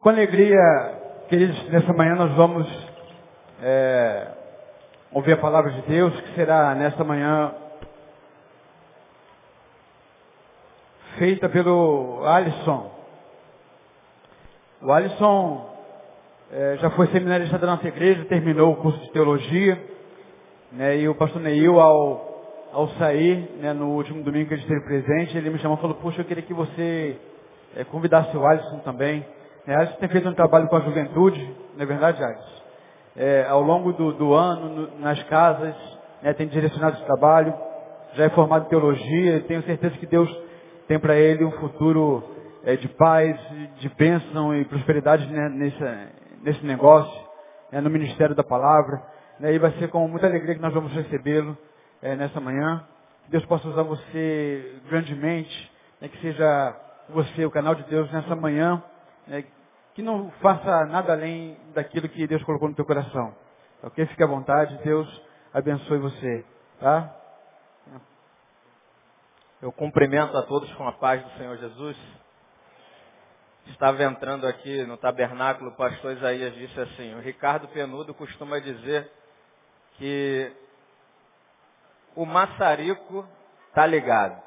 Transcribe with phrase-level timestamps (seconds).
[0.00, 0.60] Com alegria,
[1.28, 2.68] queridos, nessa manhã nós vamos
[3.60, 4.28] é,
[5.10, 7.52] ouvir a palavra de Deus, que será nesta manhã
[11.18, 12.92] feita pelo Alisson.
[14.82, 15.68] O Alisson
[16.52, 19.84] é, já foi seminarista da nossa igreja, terminou o curso de teologia,
[20.70, 24.84] né, e o pastor Neil, ao, ao sair, né, no último domingo que ele esteve
[24.84, 27.16] presente, ele me chamou e falou, puxa, eu queria que você
[27.74, 29.26] é, convidasse o Alisson também.
[29.68, 32.62] É, Alisson tem feito um trabalho com a juventude, não é verdade, Alisson?
[33.14, 35.74] É, ao longo do, do ano, no, nas casas,
[36.22, 37.54] né, tem direcionado esse trabalho,
[38.14, 40.34] já é formado em teologia, e tenho certeza que Deus
[40.86, 42.24] tem para ele um futuro
[42.64, 43.38] é, de paz,
[43.78, 45.84] de bênção e prosperidade né, nesse,
[46.42, 47.28] nesse negócio,
[47.70, 49.02] é, no Ministério da Palavra.
[49.38, 51.54] Né, e vai ser com muita alegria que nós vamos recebê-lo
[52.00, 52.86] é, nessa manhã.
[53.26, 56.74] Que Deus possa usar você grandemente, né, que seja
[57.10, 58.82] você o canal de Deus nessa manhã,
[59.26, 59.44] né,
[59.98, 63.34] que não faça nada além daquilo que Deus colocou no teu coração.
[63.82, 64.06] Ok?
[64.06, 66.46] Fique à vontade, Deus abençoe você.
[66.78, 67.16] Tá?
[69.60, 71.96] Eu cumprimento a todos com a paz do Senhor Jesus.
[73.66, 79.10] Estava entrando aqui no tabernáculo, o pastor Isaías disse assim, o Ricardo Penudo costuma dizer
[79.94, 80.52] que
[82.14, 83.26] o maçarico
[83.68, 84.40] está ligado.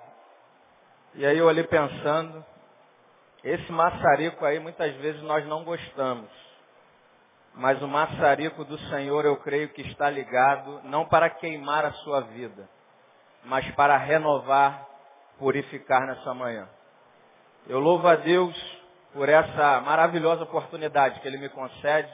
[1.15, 2.45] E aí eu ali pensando,
[3.43, 6.29] esse maçarico aí muitas vezes nós não gostamos.
[7.53, 12.21] Mas o maçarico do Senhor eu creio que está ligado não para queimar a sua
[12.21, 12.69] vida,
[13.43, 14.87] mas para renovar
[15.37, 16.69] purificar nessa manhã.
[17.67, 18.55] Eu louvo a Deus
[19.11, 22.11] por essa maravilhosa oportunidade que Ele me concede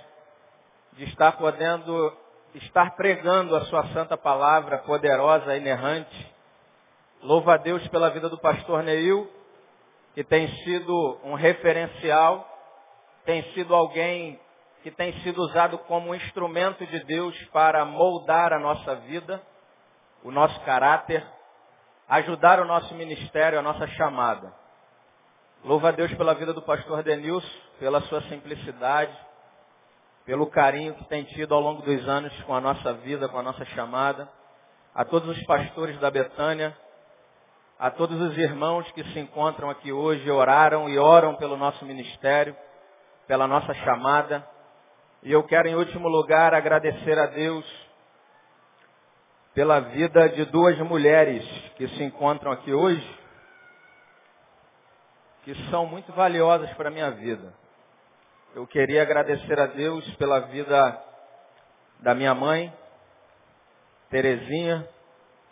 [0.93, 2.17] de estar podendo
[2.55, 6.35] estar pregando a Sua santa palavra poderosa inerrante.
[7.21, 9.29] Louvo a Deus pela vida do pastor Neil,
[10.17, 12.43] que tem sido um referencial,
[13.23, 14.39] tem sido alguém
[14.81, 19.39] que tem sido usado como um instrumento de Deus para moldar a nossa vida,
[20.23, 21.23] o nosso caráter,
[22.09, 24.51] ajudar o nosso ministério, a nossa chamada.
[25.63, 27.47] Louva a Deus pela vida do pastor Denilson,
[27.79, 29.15] pela sua simplicidade,
[30.25, 33.43] pelo carinho que tem tido ao longo dos anos com a nossa vida, com a
[33.43, 34.27] nossa chamada.
[34.95, 36.75] A todos os pastores da Betânia,
[37.79, 42.55] a todos os irmãos que se encontram aqui hoje, oraram e oram pelo nosso ministério,
[43.27, 44.47] pela nossa chamada.
[45.21, 47.65] E eu quero, em último lugar, agradecer a Deus
[49.53, 51.43] pela vida de duas mulheres
[51.75, 53.19] que se encontram aqui hoje,
[55.43, 57.53] que são muito valiosas para a minha vida.
[58.55, 61.03] Eu queria agradecer a Deus pela vida
[61.99, 62.73] da minha mãe,
[64.09, 64.87] Terezinha,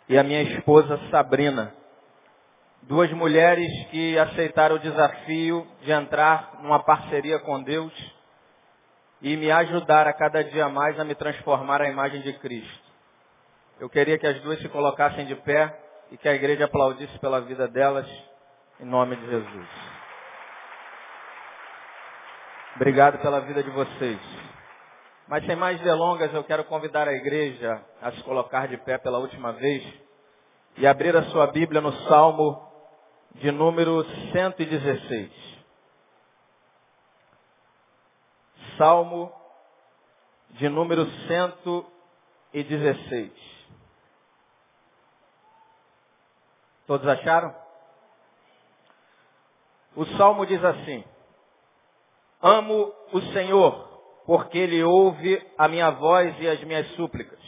[0.08, 1.74] e a minha esposa Sabrina.
[2.82, 7.92] Duas mulheres que aceitaram o desafio de entrar numa parceria com Deus
[9.20, 12.86] e me ajudar a cada dia mais a me transformar à imagem de Cristo.
[13.80, 15.76] Eu queria que as duas se colocassem de pé
[16.10, 18.06] e que a igreja aplaudisse pela vida delas,
[18.80, 19.68] em nome de Jesus.
[22.76, 24.18] Obrigado pela vida de vocês.
[25.28, 29.18] Mas sem mais delongas, eu quero convidar a igreja a se colocar de pé pela
[29.18, 29.82] última vez
[30.76, 32.65] e abrir a sua Bíblia no Salmo
[33.40, 35.30] de número 116.
[38.78, 39.32] Salmo
[40.50, 43.32] de número 116.
[46.86, 47.54] Todos acharam?
[49.94, 51.04] O salmo diz assim:
[52.40, 53.86] Amo o Senhor,
[54.24, 57.44] porque Ele ouve a minha voz e as minhas súplicas.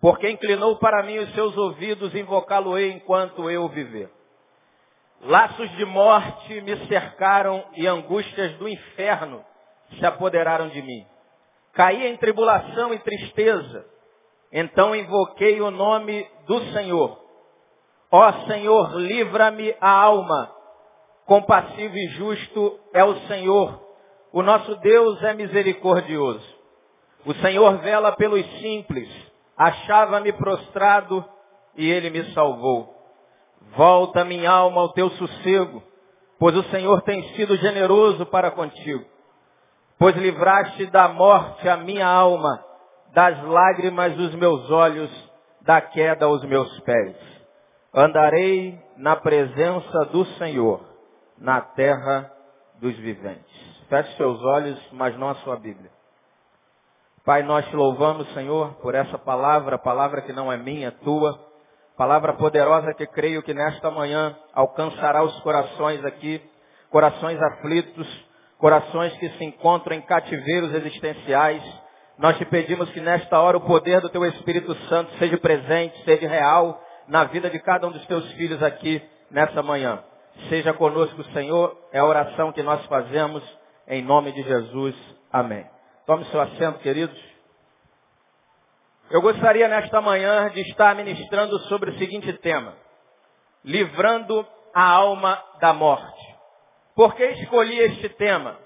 [0.00, 4.15] Porque inclinou para mim os seus ouvidos, invocá-lo-ei enquanto eu viver.
[5.22, 9.44] Laços de morte me cercaram e angústias do inferno
[9.98, 11.06] se apoderaram de mim.
[11.72, 13.86] Caí em tribulação e tristeza.
[14.52, 17.26] Então invoquei o nome do Senhor
[18.10, 20.50] Ó Senhor, livra-me a alma.
[21.26, 23.80] Compassivo e justo é o Senhor.
[24.32, 26.56] O nosso Deus é misericordioso.
[27.24, 29.08] O Senhor vela pelos simples.
[29.56, 31.24] Achava-me prostrado
[31.74, 32.94] e ele me salvou.
[33.74, 35.82] Volta minha alma ao teu sossego,
[36.38, 39.04] pois o Senhor tem sido generoso para contigo.
[39.98, 42.62] Pois livraste da morte a minha alma,
[43.12, 45.10] das lágrimas dos meus olhos,
[45.62, 47.16] da queda aos meus pés.
[47.94, 50.80] Andarei na presença do Senhor,
[51.38, 52.30] na terra
[52.80, 53.86] dos viventes.
[53.88, 55.90] Feche seus olhos, mas não a sua Bíblia.
[57.24, 61.45] Pai, nós te louvamos, Senhor, por essa palavra, palavra que não é minha, é tua,
[61.96, 66.42] palavra poderosa que creio que nesta manhã alcançará os corações aqui,
[66.90, 68.06] corações aflitos,
[68.58, 71.62] corações que se encontram em cativeiros existenciais.
[72.18, 76.28] Nós te pedimos que nesta hora o poder do teu Espírito Santo seja presente, seja
[76.28, 80.02] real na vida de cada um dos teus filhos aqui nessa manhã.
[80.48, 83.42] Seja conosco, Senhor, é a oração que nós fazemos
[83.88, 84.94] em nome de Jesus.
[85.32, 85.64] Amém.
[86.06, 87.35] Tome seu assento, queridos.
[89.08, 92.74] Eu gostaria nesta manhã de estar ministrando sobre o seguinte tema:
[93.64, 96.36] livrando a alma da morte.
[96.94, 98.58] Por que escolhi este tema?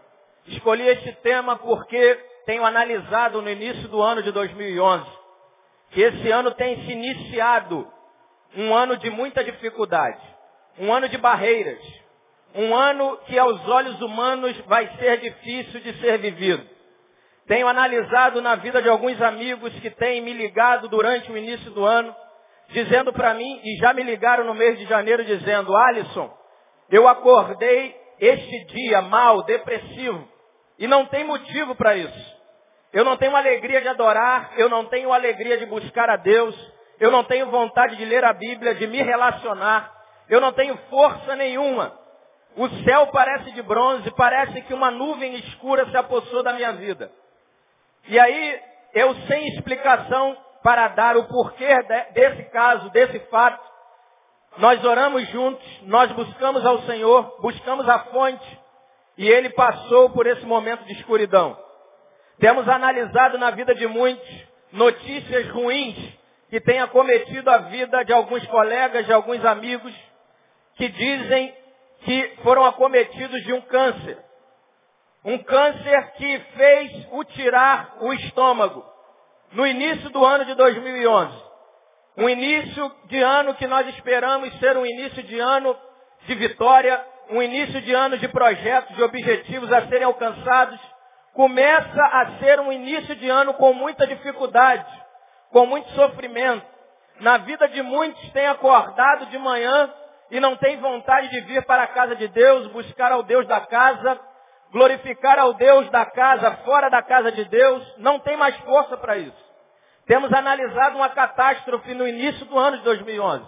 [0.46, 5.20] Escolhi este tema porque tenho analisado no início do ano de 2011
[5.90, 7.87] que esse ano tem se iniciado
[8.56, 10.20] um ano de muita dificuldade,
[10.78, 11.81] um ano de barreiras,
[12.54, 16.66] um ano que aos olhos humanos vai ser difícil de ser vivido.
[17.50, 21.85] Tenho analisado na vida de alguns amigos que têm me ligado durante o início do
[21.85, 22.14] ano,
[22.69, 26.32] dizendo para mim, e já me ligaram no mês de janeiro, dizendo, Alisson,
[26.88, 30.29] eu acordei este dia mal, depressivo,
[30.79, 32.37] e não tem motivo para isso.
[32.93, 36.55] Eu não tenho alegria de adorar, eu não tenho alegria de buscar a Deus,
[37.00, 39.93] eu não tenho vontade de ler a Bíblia, de me relacionar,
[40.29, 41.99] eu não tenho força nenhuma.
[42.55, 47.11] O céu parece de bronze, parece que uma nuvem escura se apossou da minha vida.
[48.10, 48.60] E aí,
[48.92, 51.80] eu sem explicação para dar o porquê
[52.12, 53.64] desse caso, desse fato,
[54.58, 58.60] nós oramos juntos, nós buscamos ao Senhor, buscamos a fonte,
[59.16, 61.56] e Ele passou por esse momento de escuridão.
[62.40, 64.28] Temos analisado na vida de muitos
[64.72, 65.96] notícias ruins
[66.48, 69.94] que têm acometido a vida de alguns colegas, de alguns amigos,
[70.74, 71.54] que dizem
[72.00, 74.18] que foram acometidos de um câncer.
[75.25, 78.84] Um câncer que fez o tirar o estômago
[79.52, 81.50] no início do ano de 2011.
[82.17, 85.76] Um início de ano que nós esperamos ser um início de ano
[86.26, 90.81] de vitória, um início de ano de projetos, de objetivos a serem alcançados,
[91.34, 94.87] começa a ser um início de ano com muita dificuldade,
[95.50, 96.66] com muito sofrimento.
[97.20, 99.93] Na vida de muitos tem acordado de manhã
[100.31, 103.61] e não tem vontade de vir para a casa de Deus, buscar ao Deus da
[103.61, 104.29] casa,
[104.72, 109.17] glorificar ao Deus da casa, fora da casa de Deus, não tem mais força para
[109.17, 109.50] isso.
[110.06, 113.44] Temos analisado uma catástrofe no início do ano de 2011.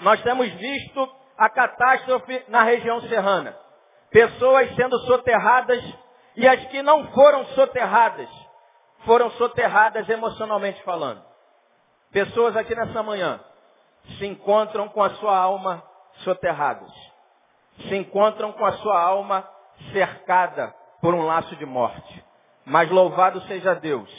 [0.00, 3.56] Nós temos visto a catástrofe na região serrana.
[4.10, 5.82] Pessoas sendo soterradas
[6.36, 8.28] e as que não foram soterradas,
[9.04, 11.24] foram soterradas emocionalmente falando.
[12.12, 13.40] Pessoas aqui nessa manhã
[14.18, 15.82] se encontram com a sua alma
[16.24, 16.90] soterradas.
[17.88, 19.48] Se encontram com a sua alma
[19.92, 22.24] cercada por um laço de morte.
[22.64, 24.10] Mas louvado seja Deus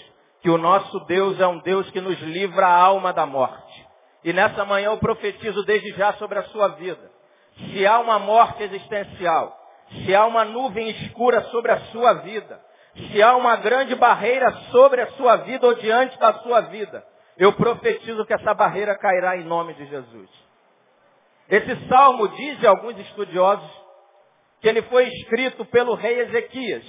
[0.42, 3.88] que o nosso Deus é um Deus que nos livra a alma da morte.
[4.24, 7.12] E nessa manhã eu profetizo desde já sobre a sua vida.
[7.58, 9.58] Se há uma morte existencial,
[9.90, 12.62] se há uma nuvem escura sobre a sua vida,
[12.96, 17.04] se há uma grande barreira sobre a sua vida ou diante da sua vida,
[17.38, 20.30] eu profetizo que essa barreira cairá em nome de Jesus.
[21.50, 23.70] Esse salmo, dizem alguns estudiosos,
[24.62, 26.84] que ele foi escrito pelo rei Ezequias.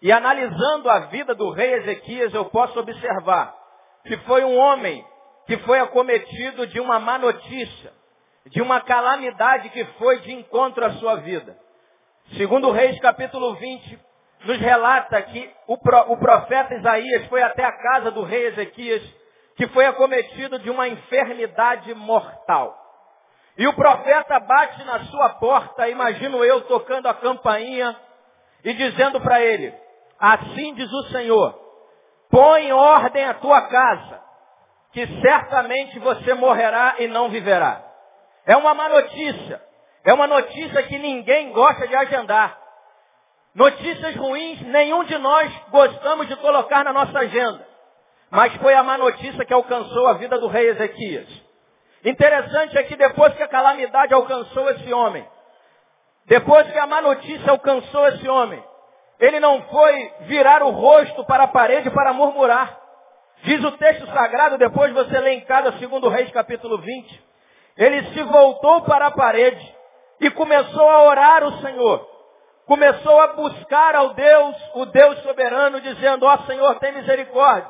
[0.00, 3.54] E analisando a vida do rei Ezequias, eu posso observar
[4.04, 5.04] que foi um homem
[5.46, 7.92] que foi acometido de uma má notícia,
[8.46, 11.56] de uma calamidade que foi de encontro à sua vida.
[12.36, 13.98] Segundo Reis capítulo 20,
[14.44, 19.02] nos relata que o, profeta Isaías foi até a casa do rei Ezequias,
[19.56, 22.83] que foi acometido de uma enfermidade mortal.
[23.56, 27.96] E o profeta bate na sua porta, imagino eu tocando a campainha
[28.64, 29.72] e dizendo para ele,
[30.18, 31.54] Assim diz o Senhor,
[32.30, 34.22] põe em ordem a tua casa,
[34.92, 37.84] que certamente você morrerá e não viverá.
[38.46, 39.62] É uma má notícia.
[40.04, 42.58] É uma notícia que ninguém gosta de agendar.
[43.54, 47.66] Notícias ruins, nenhum de nós gostamos de colocar na nossa agenda.
[48.30, 51.28] Mas foi a má notícia que alcançou a vida do rei Ezequias.
[52.04, 55.26] Interessante é que depois que a calamidade alcançou esse homem,
[56.26, 58.62] depois que a má notícia alcançou esse homem,
[59.18, 62.78] ele não foi virar o rosto para a parede para murmurar.
[63.42, 67.24] Diz o texto sagrado, depois você lê em cada segundo Reis capítulo 20.
[67.76, 69.74] Ele se voltou para a parede
[70.20, 72.08] e começou a orar o Senhor.
[72.66, 77.68] Começou a buscar ao Deus, o Deus soberano, dizendo, ó Senhor, tem misericórdia,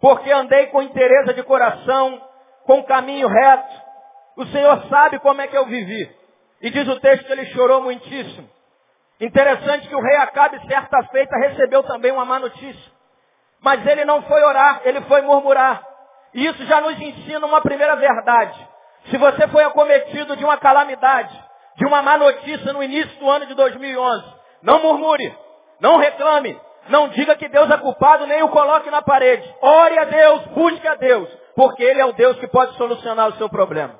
[0.00, 2.20] porque andei com interesse de coração,
[2.64, 3.82] com caminho reto.
[4.36, 6.14] O Senhor sabe como é que eu vivi.
[6.60, 8.48] E diz o texto que ele chorou muitíssimo.
[9.20, 12.92] Interessante que o rei Acabe, certa feita, recebeu também uma má notícia.
[13.60, 15.82] Mas ele não foi orar, ele foi murmurar.
[16.34, 18.68] E isso já nos ensina uma primeira verdade.
[19.10, 21.44] Se você foi acometido de uma calamidade,
[21.76, 25.36] de uma má notícia no início do ano de 2011, Não murmure.
[25.80, 26.58] Não reclame.
[26.88, 29.54] Não diga que Deus é culpado, nem o coloque na parede.
[29.60, 33.36] Ore a Deus, busque a Deus, porque Ele é o Deus que pode solucionar o
[33.36, 33.98] seu problema.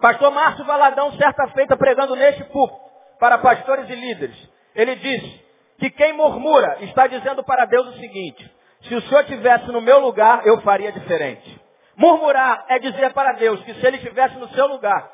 [0.00, 2.80] Pastor Márcio Valadão, certa feita, pregando neste púlpito,
[3.18, 4.36] para pastores e líderes,
[4.74, 5.44] ele disse
[5.78, 9.98] que quem murmura está dizendo para Deus o seguinte, se o Senhor estivesse no meu
[9.98, 11.60] lugar, eu faria diferente.
[11.96, 15.10] Murmurar é dizer para Deus que se Ele estivesse no seu lugar,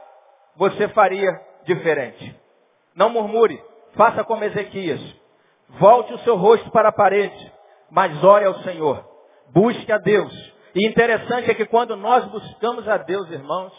[0.54, 1.30] você faria
[1.64, 2.38] diferente.
[2.94, 3.60] Não murmure,
[3.94, 5.00] faça como Ezequias.
[5.70, 7.52] Volte o seu rosto para a parede,
[7.90, 9.02] mas ore ao Senhor.
[9.48, 10.53] Busque a Deus.
[10.74, 13.72] E interessante é que quando nós buscamos a Deus, irmãos,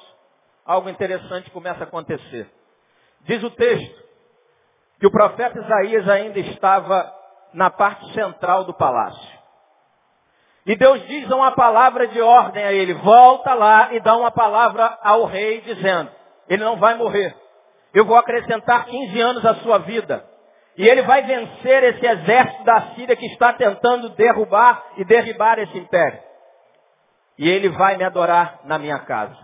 [0.66, 2.50] algo interessante começa a acontecer.
[3.22, 4.04] Diz o texto
[5.00, 7.14] que o profeta Isaías ainda estava
[7.54, 9.36] na parte central do palácio.
[10.66, 14.98] E Deus diz uma palavra de ordem a ele, volta lá e dá uma palavra
[15.04, 16.10] ao rei dizendo,
[16.50, 17.36] ele não vai morrer.
[17.94, 20.26] Eu vou acrescentar 15 anos à sua vida.
[20.78, 25.78] E ele vai vencer esse exército da Síria que está tentando derrubar e derribar esse
[25.78, 26.20] império.
[27.38, 29.38] E ele vai me adorar na minha casa.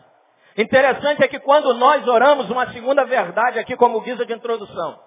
[0.58, 5.00] Interessante é que quando nós oramos uma segunda verdade aqui como guisa de introdução,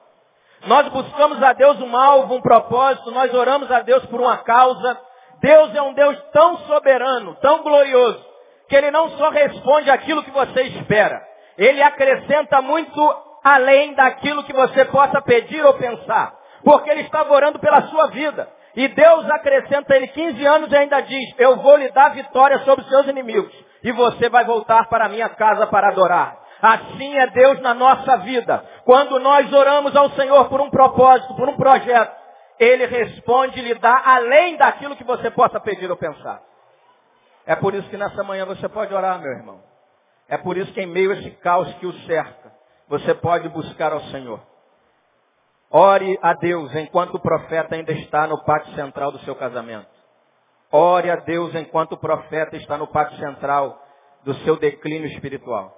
[0.67, 4.99] nós buscamos a Deus um alvo, um propósito, nós oramos a Deus por uma causa.
[5.41, 8.25] Deus é um Deus tão soberano, tão glorioso,
[8.69, 11.23] que Ele não só responde aquilo que você espera,
[11.59, 16.35] Ele acrescenta muito além daquilo que você possa pedir ou pensar.
[16.65, 18.49] Porque Ele estava orando pela sua vida.
[18.77, 22.85] E Deus acrescenta ele 15 anos e ainda diz, eu vou lhe dar vitória sobre
[22.85, 23.53] os seus inimigos.
[23.83, 26.39] E você vai voltar para a minha casa para adorar.
[26.61, 28.65] Assim é Deus na nossa vida.
[28.85, 32.17] Quando nós oramos ao Senhor por um propósito, por um projeto,
[32.59, 36.41] Ele responde e lhe dá além daquilo que você possa pedir ou pensar.
[37.47, 39.61] É por isso que nessa manhã você pode orar, meu irmão.
[40.29, 42.51] É por isso que em meio a esse caos que o cerca,
[42.89, 44.41] você pode buscar ao Senhor.
[45.77, 49.89] Ore a Deus enquanto o profeta ainda está no pátio central do seu casamento.
[50.71, 53.85] Ore a Deus enquanto o profeta está no pátio central
[54.23, 55.77] do seu declínio espiritual.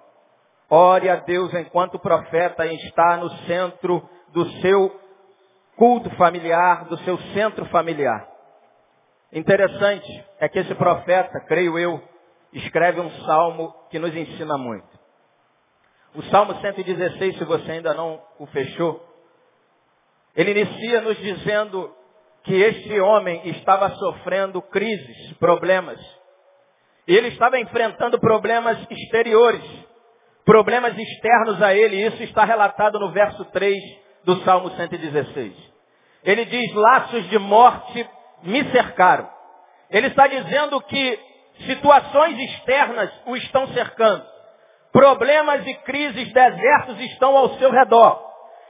[0.69, 5.01] Ore a Deus enquanto o profeta está no centro do seu
[5.79, 8.29] culto familiar, do seu centro familiar.
[9.33, 12.03] Interessante é que esse profeta, creio eu,
[12.53, 14.89] escreve um salmo que nos ensina muito.
[16.15, 19.16] O Salmo 116, se você ainda não o fechou,
[20.37, 21.93] ele inicia nos dizendo
[22.45, 25.99] que este homem estava sofrendo crises, problemas.
[27.09, 29.65] E ele estava enfrentando problemas exteriores,
[30.45, 32.07] problemas externos a ele.
[32.07, 33.75] Isso está relatado no verso 3
[34.25, 35.55] do Salmo 116.
[36.23, 38.09] Ele diz, laços de morte
[38.43, 39.29] me cercaram.
[39.89, 41.19] Ele está dizendo que
[41.67, 44.25] situações externas o estão cercando.
[44.93, 48.26] Problemas e crises, desertos estão ao seu redor.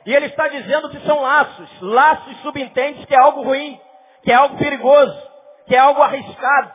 [0.06, 1.68] E ele está dizendo que são laços.
[1.80, 3.78] Laços subentende que é algo ruim,
[4.22, 5.20] que é algo perigoso,
[5.66, 6.72] que é algo arriscado.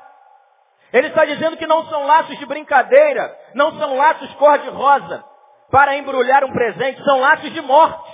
[0.92, 5.24] Ele está dizendo que não são laços de brincadeira, não são laços cor-de-rosa
[5.72, 8.12] para embrulhar um presente, são laços de morte.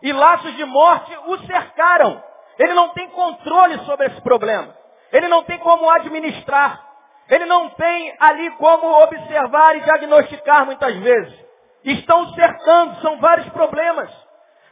[0.00, 2.22] E laços de morte o cercaram.
[2.56, 4.72] Ele não tem controle sobre esse problema.
[5.12, 6.80] Ele não tem como administrar.
[7.28, 11.44] Ele não tem ali como observar e diagnosticar muitas vezes.
[11.82, 14.23] Estão cercando, são vários problemas.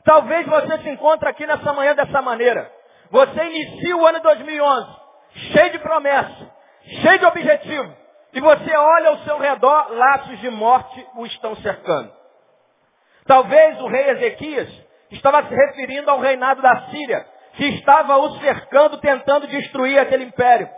[0.04, 2.70] Talvez você se encontre aqui nessa manhã dessa maneira.
[3.10, 5.02] Você inicia o ano 2011
[5.34, 6.48] cheio de promessas,
[7.00, 7.96] cheio de objetivo.
[8.32, 12.12] E você olha ao seu redor, laços de morte o estão cercando.
[13.26, 14.68] Talvez o rei Ezequias
[15.10, 20.68] estava se referindo ao reinado da Síria, que estava o cercando, tentando destruir aquele império.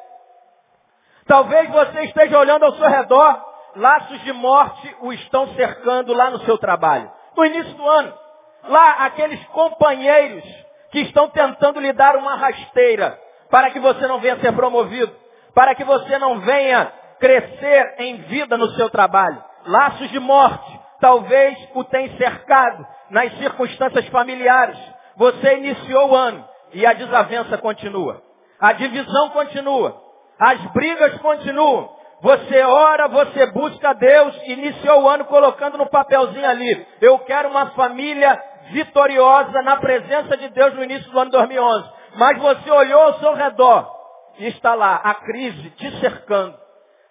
[1.27, 3.45] Talvez você esteja olhando ao seu redor,
[3.77, 7.11] laços de morte o estão cercando lá no seu trabalho.
[7.37, 8.19] No início do ano,
[8.69, 10.45] lá aqueles companheiros
[10.91, 13.19] que estão tentando lhe dar uma rasteira
[13.51, 15.15] para que você não venha ser promovido,
[15.55, 19.43] para que você não venha crescer em vida no seu trabalho.
[19.67, 24.79] Laços de morte, talvez o tenha cercado nas circunstâncias familiares.
[25.17, 28.23] Você iniciou o ano e a desavença continua.
[28.61, 30.01] A divisão continua.
[30.39, 31.95] As brigas continuam.
[32.21, 36.87] Você ora, você busca Deus, iniciou o ano colocando no papelzinho ali.
[37.01, 41.91] Eu quero uma família vitoriosa na presença de Deus no início do ano 2011.
[42.17, 43.91] Mas você olhou ao seu redor
[44.39, 46.57] e está lá a crise te cercando,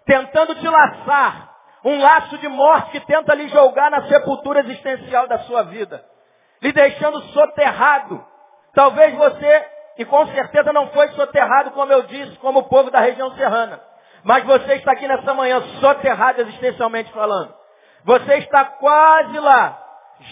[0.04, 1.52] tentando te laçar.
[1.86, 6.02] Um laço de morte que tenta lhe jogar na sepultura existencial da sua vida.
[6.62, 8.24] Lhe deixando soterrado.
[8.72, 9.66] Talvez você
[9.98, 13.80] e com certeza não foi soterrado, como eu disse, como o povo da região serrana.
[14.24, 17.54] Mas você está aqui nessa manhã soterrado existencialmente falando.
[18.04, 19.78] Você está quase lá,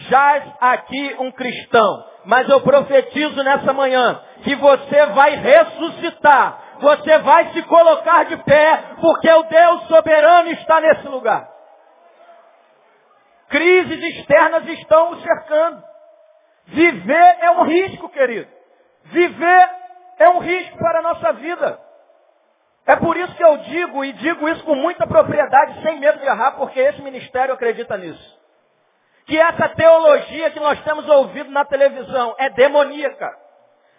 [0.08, 2.04] jaz aqui um cristão.
[2.24, 6.58] Mas eu profetizo nessa manhã que você vai ressuscitar.
[6.80, 11.48] Você vai se colocar de pé, porque o Deus soberano está nesse lugar.
[13.48, 15.82] Crises externas estão o cercando.
[16.66, 18.48] Viver é um risco, querido.
[19.04, 19.70] Viver
[20.18, 21.78] é um risco para a nossa vida.
[22.86, 26.26] É por isso que eu digo, e digo isso com muita propriedade, sem medo de
[26.26, 28.41] errar, porque esse ministério acredita nisso.
[29.26, 33.30] Que essa teologia que nós temos ouvido na televisão é demoníaca.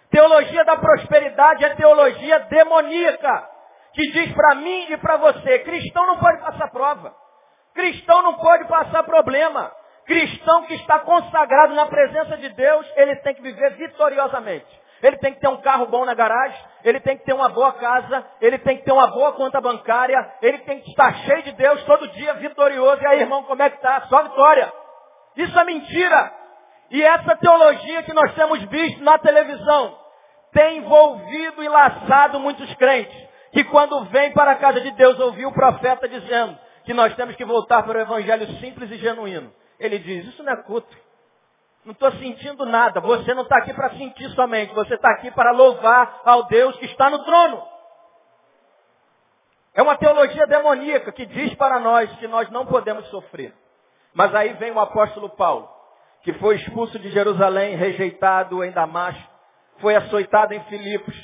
[0.10, 3.50] Teologia da prosperidade é teologia demoníaca.
[3.94, 7.16] Que diz para mim e para você, cristão não pode passar prova.
[7.74, 9.72] Cristão não pode passar problema.
[10.06, 14.84] Cristão que está consagrado na presença de Deus, ele tem que viver vitoriosamente.
[15.02, 17.74] Ele tem que ter um carro bom na garagem, ele tem que ter uma boa
[17.74, 21.52] casa, ele tem que ter uma boa conta bancária, ele tem que estar cheio de
[21.54, 23.02] Deus todo dia, vitorioso.
[23.02, 24.02] E aí, irmão, como é que está?
[24.08, 24.72] Só vitória.
[25.36, 26.34] Isso é mentira.
[26.92, 29.98] E essa teologia que nós temos visto na televisão
[30.52, 33.18] tem envolvido e laçado muitos crentes,
[33.52, 37.36] que quando vêm para a casa de Deus ouvir o profeta dizendo que nós temos
[37.36, 39.52] que voltar para o evangelho simples e genuíno.
[39.80, 40.96] Ele diz, isso não é culto.
[41.84, 43.02] Não estou sentindo nada.
[43.02, 44.74] Você não está aqui para sentir somente.
[44.74, 47.62] Você está aqui para louvar ao Deus que está no trono.
[49.74, 53.54] É uma teologia demoníaca que diz para nós que nós não podemos sofrer.
[54.14, 55.70] Mas aí vem o apóstolo Paulo,
[56.22, 59.34] que foi expulso de Jerusalém, rejeitado em Damasco,
[59.80, 61.16] foi açoitado em Filipos,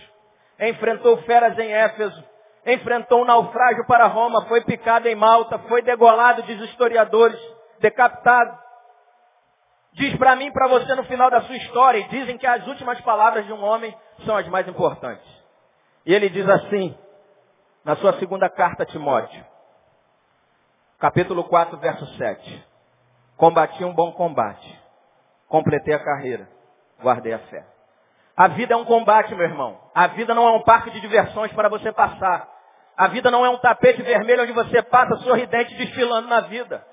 [0.59, 2.23] enfrentou feras em Éfeso,
[2.65, 7.39] enfrentou um naufrágio para Roma, foi picado em Malta, foi degolado, diz historiadores,
[7.79, 8.57] decapitado.
[9.93, 12.99] Diz para mim para você no final da sua história, e dizem que as últimas
[13.01, 15.27] palavras de um homem são as mais importantes.
[16.05, 16.97] E ele diz assim,
[17.83, 19.45] na sua segunda carta a Timóteo,
[20.99, 22.68] capítulo 4, verso 7.
[23.39, 24.77] Combati um bom combate,
[25.47, 26.45] completei a carreira,
[27.01, 27.65] guardei a fé.
[28.35, 29.79] A vida é um combate, meu irmão.
[29.95, 32.49] A vida não é um parque de diversões para você passar.
[32.97, 36.85] A vida não é um tapete vermelho onde você passa sorridente desfilando na vida.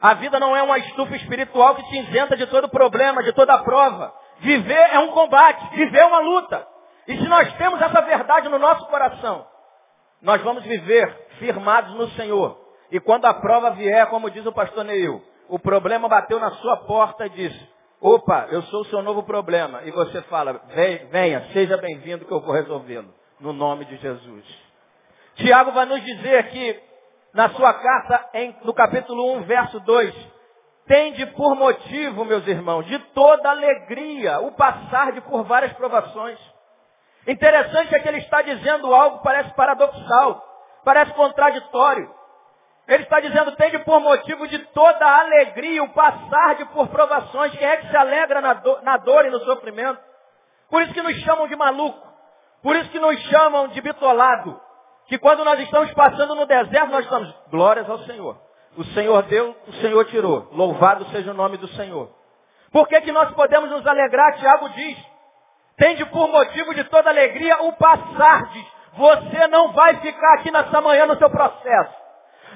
[0.00, 3.56] A vida não é uma estufa espiritual que te isenta de todo problema, de toda
[3.58, 4.12] prova.
[4.40, 6.66] Viver é um combate, viver é uma luta.
[7.06, 9.46] E se nós temos essa verdade no nosso coração,
[10.20, 12.58] nós vamos viver firmados no Senhor.
[12.90, 16.76] E quando a prova vier, como diz o pastor Neil, o problema bateu na sua
[16.78, 17.68] porta e disse,
[18.00, 19.82] opa, eu sou o seu novo problema.
[19.84, 20.60] E você fala,
[21.10, 23.12] venha, seja bem-vindo que eu vou resolvê-lo.
[23.40, 24.44] No nome de Jesus.
[25.34, 26.82] Tiago vai nos dizer que
[27.34, 28.30] na sua carta,
[28.64, 30.14] no capítulo 1, verso 2,
[30.86, 36.38] tende por motivo, meus irmãos, de toda alegria o passar de por várias provações.
[37.26, 40.44] Interessante é que ele está dizendo algo parece paradoxal,
[40.84, 42.19] parece contraditório.
[42.90, 47.52] Ele está dizendo, tende por motivo de toda alegria o passar de por provações.
[47.52, 50.00] Quem é que se alegra na, do, na dor e no sofrimento?
[50.68, 52.04] Por isso que nos chamam de maluco.
[52.60, 54.60] Por isso que nos chamam de bitolado
[55.06, 58.36] que quando nós estamos passando no deserto, nós estamos, glórias ao Senhor.
[58.76, 60.48] O Senhor deu, o Senhor tirou.
[60.52, 62.10] Louvado seja o nome do Senhor.
[62.72, 64.36] Por que, que nós podemos nos alegrar?
[64.36, 64.98] Tiago diz,
[65.76, 68.66] tende por motivo de toda alegria o passardes.
[68.94, 71.99] Você não vai ficar aqui nessa manhã no seu processo.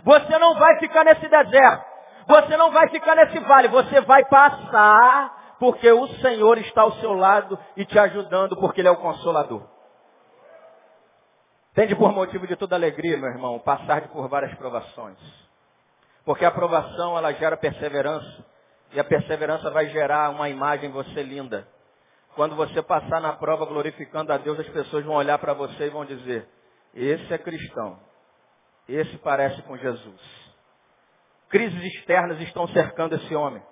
[0.04, 1.84] Você não vai ficar nesse deserto.
[2.28, 3.68] Você não vai ficar nesse vale.
[3.68, 8.88] Você vai passar porque o Senhor está ao seu lado e te ajudando porque Ele
[8.88, 9.62] é o Consolador.
[11.74, 15.18] Tende por motivo de toda alegria, meu irmão, passar por várias provações.
[16.24, 18.44] Porque a provação, ela gera perseverança.
[18.92, 21.66] E a perseverança vai gerar uma imagem em você linda.
[22.36, 25.90] Quando você passar na prova glorificando a Deus, as pessoas vão olhar para você e
[25.90, 26.48] vão dizer,
[26.94, 27.98] esse é cristão.
[28.88, 30.20] Esse parece com Jesus.
[31.48, 33.62] Crises externas estão cercando esse homem.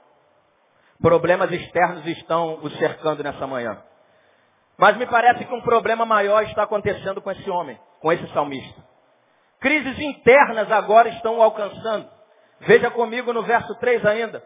[1.01, 3.83] Problemas externos estão o cercando nessa manhã.
[4.79, 8.83] Mas me parece que um problema maior está acontecendo com esse homem com esse salmista.
[9.61, 12.11] Crises internas agora estão o alcançando.
[12.61, 14.45] Veja comigo no verso 3 ainda.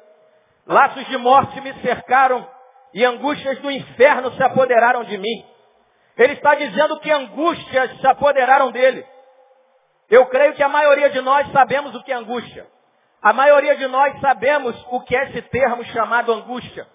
[0.66, 2.46] Laços de morte me cercaram
[2.92, 5.44] e angústias do inferno se apoderaram de mim.
[6.18, 9.04] Ele está dizendo que angústias se apoderaram dele.
[10.10, 12.66] Eu creio que a maioria de nós sabemos o que é angústia.
[13.20, 16.86] A maioria de nós sabemos o que é esse termo chamado angústia.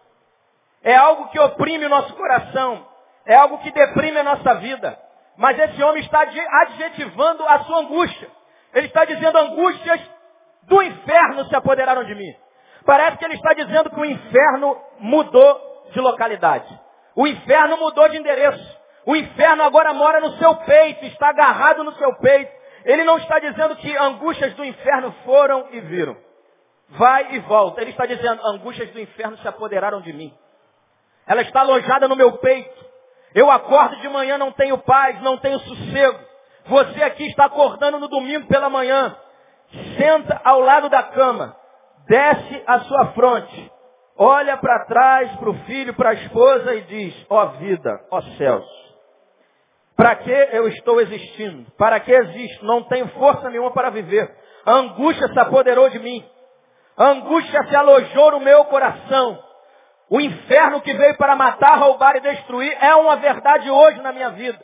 [0.84, 2.88] É algo que oprime o nosso coração.
[3.26, 4.98] É algo que deprime a nossa vida.
[5.38, 8.30] Mas esse homem está adjetivando a sua angústia.
[8.74, 10.02] Ele está dizendo angústias
[10.64, 12.36] do inferno se apoderaram de mim.
[12.86, 16.80] Parece que ele está dizendo que o inferno mudou de localidade.
[17.16, 18.80] O inferno mudou de endereço.
[19.06, 22.61] O inferno agora mora no seu peito, está agarrado no seu peito.
[22.86, 26.18] Ele não está dizendo que angústias do inferno foram e viram.
[26.90, 27.82] vai e volta.
[27.82, 30.34] Ele está dizendo, angústias do inferno se apoderaram de mim.
[31.28, 32.86] Ela está alojada no meu peito.
[33.34, 36.20] Eu acordo de manhã, não tenho paz, não tenho sossego.
[36.66, 39.16] Você aqui está acordando no domingo pela manhã.
[39.98, 41.56] Senta ao lado da cama.
[42.08, 43.72] Desce a sua fronte.
[44.18, 48.18] Olha para trás, para o filho, para a esposa e diz, ó oh vida, ó
[48.18, 48.81] oh céus.
[50.02, 51.72] Para que eu estou existindo?
[51.78, 52.66] Para que existo?
[52.66, 54.36] Não tenho força nenhuma para viver.
[54.66, 56.28] A angústia se apoderou de mim.
[56.98, 59.38] A angústia se alojou no meu coração.
[60.10, 64.32] O inferno que veio para matar, roubar e destruir é uma verdade hoje na minha
[64.32, 64.58] vida.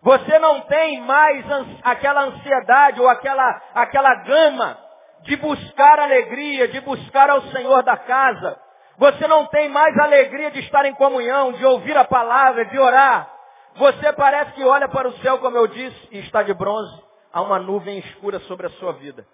[0.00, 1.44] Você não tem mais
[1.82, 4.78] aquela ansiedade ou aquela, aquela gama
[5.20, 8.58] de buscar alegria, de buscar ao Senhor da casa.
[8.96, 13.35] Você não tem mais alegria de estar em comunhão, de ouvir a palavra, de orar.
[13.76, 17.02] Você parece que olha para o céu, como eu disse, e está de bronze.
[17.32, 19.26] Há uma nuvem escura sobre a sua vida.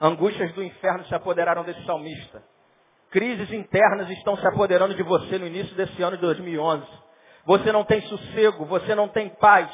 [0.00, 2.42] Angústias do inferno se apoderaram desse salmista.
[3.10, 6.86] Crises internas estão se apoderando de você no início desse ano de 2011.
[7.44, 9.70] Você não tem sossego, você não tem paz.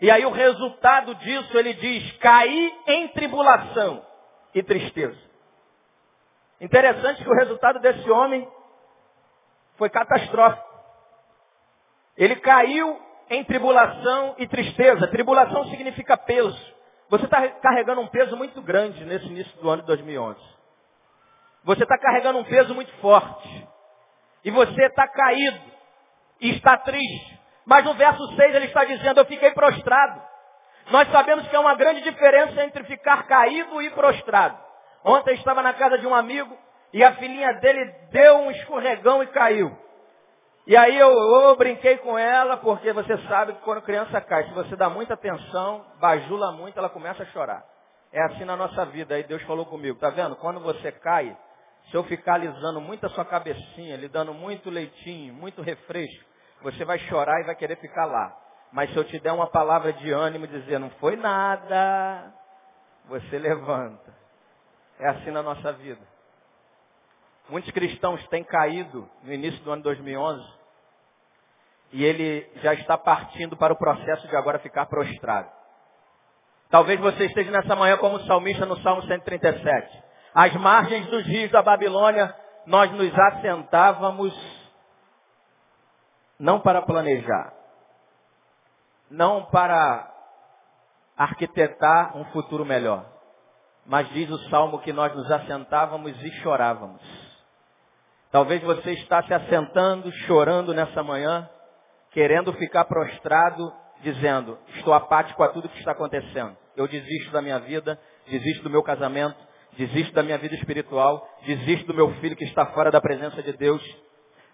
[0.00, 4.04] E aí o resultado disso, ele diz, cair em tribulação
[4.54, 5.18] e tristeza.
[6.60, 8.48] Interessante que o resultado desse homem
[9.76, 10.65] foi catastrófico.
[12.16, 15.08] Ele caiu em tribulação e tristeza.
[15.08, 16.74] Tribulação significa peso.
[17.08, 20.40] Você está carregando um peso muito grande nesse início do ano de 2011.
[21.64, 23.68] Você está carregando um peso muito forte.
[24.44, 25.60] E você está caído.
[26.40, 27.40] E está triste.
[27.64, 30.22] Mas no verso 6 ele está dizendo, eu fiquei prostrado.
[30.90, 34.56] Nós sabemos que há uma grande diferença entre ficar caído e prostrado.
[35.04, 36.56] Ontem estava na casa de um amigo
[36.92, 39.76] e a filhinha dele deu um escorregão e caiu.
[40.66, 44.52] E aí eu, eu, brinquei com ela, porque você sabe que quando criança cai, se
[44.52, 47.64] você dá muita atenção, bajula muito, ela começa a chorar.
[48.12, 49.14] É assim na nossa vida.
[49.14, 50.34] Aí Deus falou comigo, tá vendo?
[50.36, 51.36] Quando você cai,
[51.88, 56.24] se eu ficar alisando muito a sua cabecinha, lhe dando muito leitinho, muito refresco,
[56.62, 58.36] você vai chorar e vai querer ficar lá.
[58.72, 62.34] Mas se eu te der uma palavra de ânimo dizer, não foi nada,
[63.04, 64.12] você levanta.
[64.98, 66.02] É assim na nossa vida.
[67.48, 70.55] Muitos cristãos têm caído no início do ano 2011
[71.92, 75.50] e ele já está partindo para o processo de agora ficar prostrado.
[76.68, 80.04] Talvez você esteja nessa manhã como salmista no Salmo 137.
[80.34, 82.34] Às margens dos rios da Babilônia,
[82.66, 84.34] nós nos assentávamos
[86.38, 87.52] não para planejar,
[89.10, 90.12] não para
[91.16, 93.06] arquitetar um futuro melhor,
[93.86, 97.00] mas diz o Salmo que nós nos assentávamos e chorávamos.
[98.30, 101.48] Talvez você está se assentando, chorando nessa manhã,
[102.16, 106.56] querendo ficar prostrado, dizendo, estou apático a tudo que está acontecendo.
[106.74, 109.36] Eu desisto da minha vida, desisto do meu casamento,
[109.76, 113.52] desisto da minha vida espiritual, desisto do meu filho que está fora da presença de
[113.52, 113.82] Deus.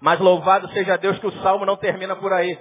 [0.00, 2.58] Mas louvado seja Deus que o salmo não termina por aí.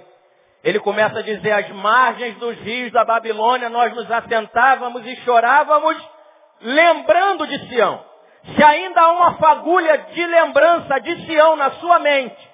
[0.62, 5.96] Ele começa a dizer, às margens dos rios da Babilônia nós nos assentávamos e chorávamos,
[6.60, 8.04] lembrando de Sião.
[8.54, 12.50] Se ainda há uma fagulha de lembrança de Sião na sua mente,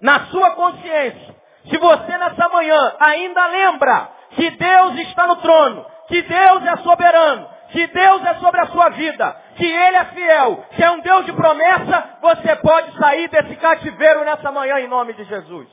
[0.00, 6.22] na sua consciência, se você nessa manhã ainda lembra que Deus está no trono, que
[6.22, 10.82] Deus é soberano, que Deus é sobre a sua vida, que Ele é fiel, que
[10.82, 15.24] é um Deus de promessa, você pode sair desse cativeiro nessa manhã em nome de
[15.24, 15.68] Jesus.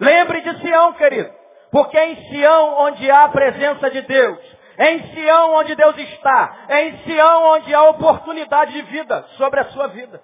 [0.00, 1.30] Lembre de Sião, querido,
[1.70, 4.38] porque é em Sião onde há a presença de Deus,
[4.78, 9.60] é em Sião onde Deus está, é em Sião onde há oportunidade de vida sobre
[9.60, 10.20] a sua vida.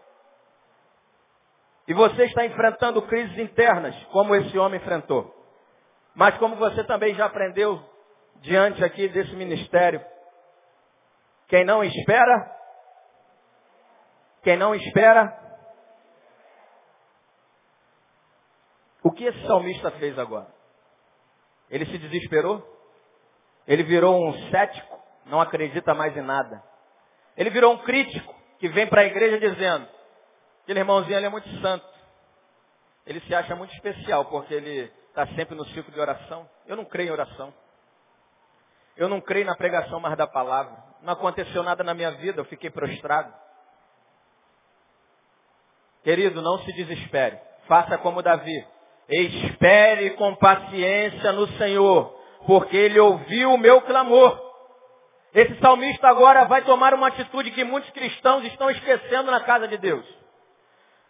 [1.88, 5.34] E você está enfrentando crises internas, como esse homem enfrentou.
[6.14, 7.82] Mas como você também já aprendeu
[8.42, 10.04] diante aqui desse ministério,
[11.48, 12.56] quem não espera,
[14.42, 15.34] quem não espera,
[19.02, 20.48] o que esse salmista fez agora?
[21.70, 22.62] Ele se desesperou?
[23.66, 26.62] Ele virou um cético, não acredita mais em nada.
[27.34, 29.88] Ele virou um crítico que vem para a igreja dizendo,
[30.68, 31.86] Aquele irmãozinho ali é muito santo.
[33.06, 36.46] Ele se acha muito especial porque ele está sempre no ciclo de oração.
[36.66, 37.54] Eu não creio em oração.
[38.94, 40.76] Eu não creio na pregação mais da palavra.
[41.00, 43.32] Não aconteceu nada na minha vida, eu fiquei prostrado.
[46.04, 47.38] Querido, não se desespere.
[47.66, 48.66] Faça como Davi.
[49.08, 52.14] Espere com paciência no Senhor,
[52.46, 54.38] porque Ele ouviu o meu clamor.
[55.32, 59.78] Esse salmista agora vai tomar uma atitude que muitos cristãos estão esquecendo na casa de
[59.78, 60.18] Deus.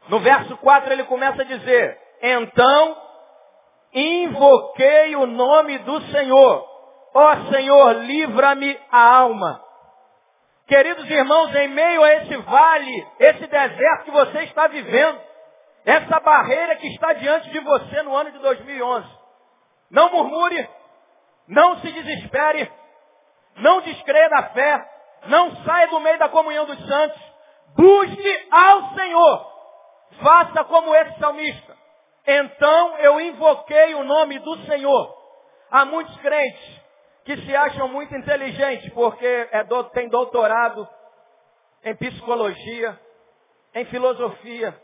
[0.08, 2.96] No verso 4 ele começa a dizer, então
[3.92, 6.66] invoquei o nome do Senhor.
[7.14, 9.64] Ó Senhor, livra-me a alma.
[10.66, 15.18] Queridos irmãos, em meio a esse vale, esse deserto que você está vivendo,
[15.84, 19.08] essa barreira que está diante de você no ano de 2011,
[19.90, 20.68] não murmure,
[21.48, 22.70] não se desespere,
[23.56, 24.90] não descreia da fé,
[25.26, 27.20] não saia do meio da comunhão dos santos,
[27.74, 29.47] busque ao Senhor,
[30.22, 31.76] faça como esse salmista.
[32.26, 35.16] Então eu invoquei o nome do Senhor.
[35.70, 36.80] Há muitos crentes
[37.24, 40.88] que se acham muito inteligentes porque é do, tem doutorado
[41.84, 42.98] em psicologia,
[43.74, 44.74] em filosofia,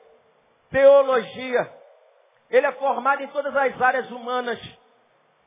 [0.70, 1.72] teologia.
[2.50, 4.60] Ele é formado em todas as áreas humanas,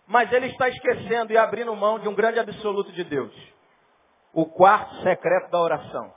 [0.08, 3.34] mas ele está esquecendo e abrindo mão de um grande absoluto de Deus.
[4.34, 6.14] O quarto secreto da oração.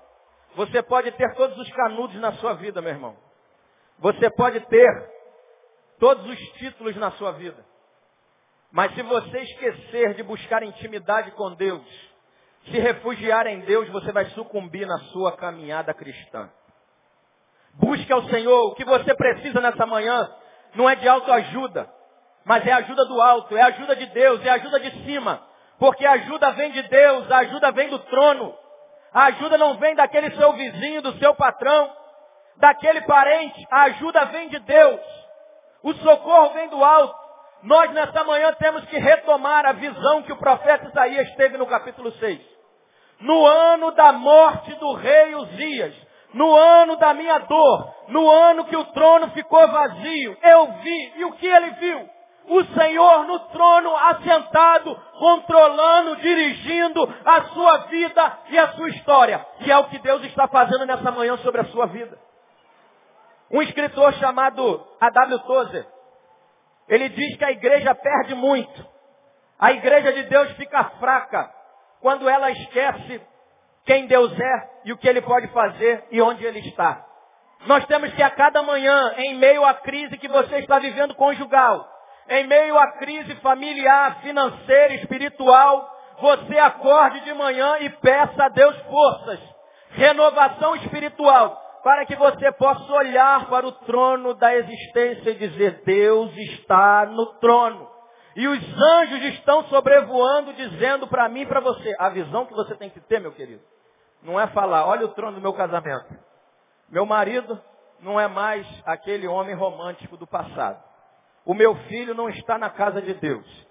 [0.56, 3.29] Você pode ter todos os canudos na sua vida, meu irmão.
[4.00, 5.10] Você pode ter
[5.98, 7.64] todos os títulos na sua vida.
[8.72, 11.84] Mas se você esquecer de buscar intimidade com Deus,
[12.64, 16.48] se refugiar em Deus, você vai sucumbir na sua caminhada cristã.
[17.74, 18.68] Busque ao Senhor.
[18.68, 20.30] O que você precisa nessa manhã
[20.74, 21.90] não é de autoajuda,
[22.44, 25.42] mas é ajuda do alto, é ajuda de Deus, é ajuda de cima.
[25.78, 28.54] Porque a ajuda vem de Deus, a ajuda vem do trono.
[29.12, 31.99] A ajuda não vem daquele seu vizinho, do seu patrão,
[32.56, 33.66] daquele parente.
[33.70, 35.00] A ajuda vem de Deus.
[35.82, 37.20] O socorro vem do alto.
[37.62, 42.10] Nós nessa manhã temos que retomar a visão que o profeta Isaías teve no capítulo
[42.12, 42.40] 6.
[43.20, 45.94] No ano da morte do rei Uzias,
[46.32, 51.24] no ano da minha dor, no ano que o trono ficou vazio, eu vi, e
[51.24, 52.08] o que ele viu?
[52.46, 59.46] O Senhor no trono assentado, controlando, dirigindo a sua vida e a sua história.
[59.60, 62.18] E é o que Deus está fazendo nessa manhã sobre a sua vida.
[63.50, 65.38] Um escritor chamado A.W.
[65.40, 65.86] Tozer,
[66.88, 68.86] ele diz que a igreja perde muito.
[69.58, 71.50] A igreja de Deus fica fraca
[72.00, 73.20] quando ela esquece
[73.84, 77.04] quem Deus é e o que Ele pode fazer e onde Ele está.
[77.66, 81.86] Nós temos que a cada manhã, em meio à crise que você está vivendo conjugal,
[82.28, 85.88] em meio à crise familiar, financeira, espiritual,
[86.20, 89.40] você acorde de manhã e peça a Deus forças,
[89.90, 96.36] renovação espiritual, para que você possa olhar para o trono da existência e dizer, Deus
[96.36, 97.88] está no trono.
[98.36, 101.94] E os anjos estão sobrevoando, dizendo para mim e para você.
[101.98, 103.62] A visão que você tem que ter, meu querido,
[104.22, 106.14] não é falar, olha o trono do meu casamento.
[106.88, 107.60] Meu marido
[108.00, 110.82] não é mais aquele homem romântico do passado.
[111.44, 113.68] O meu filho não está na casa de Deus.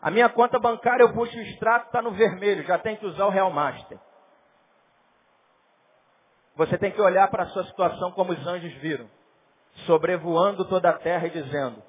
[0.00, 3.26] A minha conta bancária, eu puxo o extrato, está no vermelho, já tem que usar
[3.26, 3.98] o Real Master.
[6.60, 9.08] Você tem que olhar para a sua situação como os anjos viram,
[9.86, 11.82] sobrevoando toda a terra e dizendo: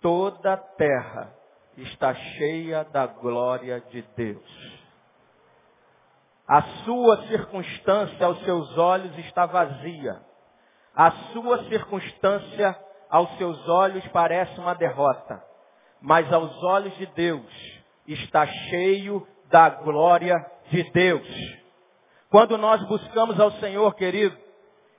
[0.00, 1.34] toda a terra
[1.76, 4.80] está cheia da glória de Deus.
[6.48, 10.18] A sua circunstância aos seus olhos está vazia.
[10.96, 12.74] A sua circunstância
[13.10, 15.44] aos seus olhos parece uma derrota.
[16.00, 17.52] Mas aos olhos de Deus
[18.08, 21.59] está cheio da glória de Deus.
[22.30, 24.38] Quando nós buscamos ao Senhor, querido,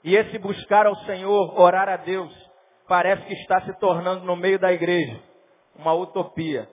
[0.04, 2.32] e esse buscar ao Senhor, orar a Deus,
[2.90, 5.18] parece que está se tornando no meio da igreja
[5.76, 6.68] uma utopia.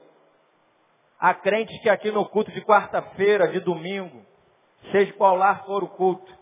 [1.21, 4.21] Há crentes que aqui no culto de quarta-feira, de domingo,
[4.91, 6.33] seja qual lá for o culto,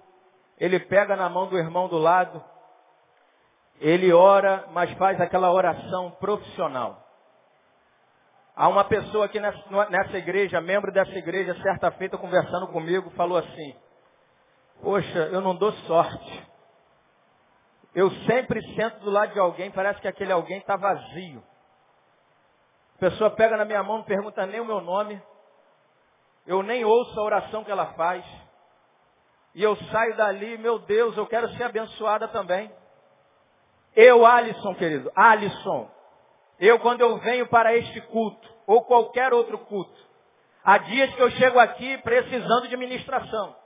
[0.59, 2.43] ele pega na mão do irmão do lado,
[3.79, 7.05] ele ora, mas faz aquela oração profissional.
[8.55, 13.37] Há uma pessoa aqui nessa, nessa igreja, membro dessa igreja, certa feita conversando comigo, falou
[13.37, 13.77] assim,
[14.83, 16.47] Poxa, eu não dou sorte.
[17.95, 21.43] Eu sempre sento do lado de alguém, parece que aquele alguém está vazio.
[22.97, 25.21] A pessoa pega na minha mão, não pergunta nem o meu nome.
[26.47, 28.25] Eu nem ouço a oração que ela faz.
[29.55, 32.71] E eu saio dali, meu Deus, eu quero ser abençoada também.
[33.95, 35.91] Eu, Alisson, querido, Alisson,
[36.61, 40.07] eu quando eu venho para este culto, ou qualquer outro culto,
[40.63, 43.57] há dias que eu chego aqui precisando de ministração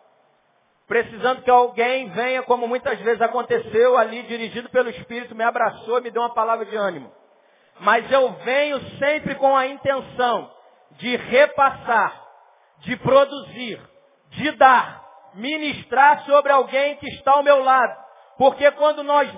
[0.91, 6.01] precisando que alguém venha, como muitas vezes aconteceu ali, dirigido pelo Espírito, me abraçou e
[6.01, 7.13] me deu uma palavra de ânimo.
[7.79, 10.51] Mas eu venho sempre com a intenção
[10.97, 12.21] de repassar,
[12.79, 13.81] de produzir,
[14.31, 15.01] de dar,
[15.35, 17.97] ministrar sobre alguém que está ao meu lado.
[18.37, 19.31] Porque quando nós,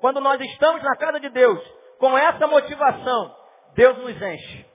[0.00, 1.58] quando nós estamos na casa de Deus,
[1.98, 3.34] com essa motivação,
[3.74, 4.66] Deus nos enche.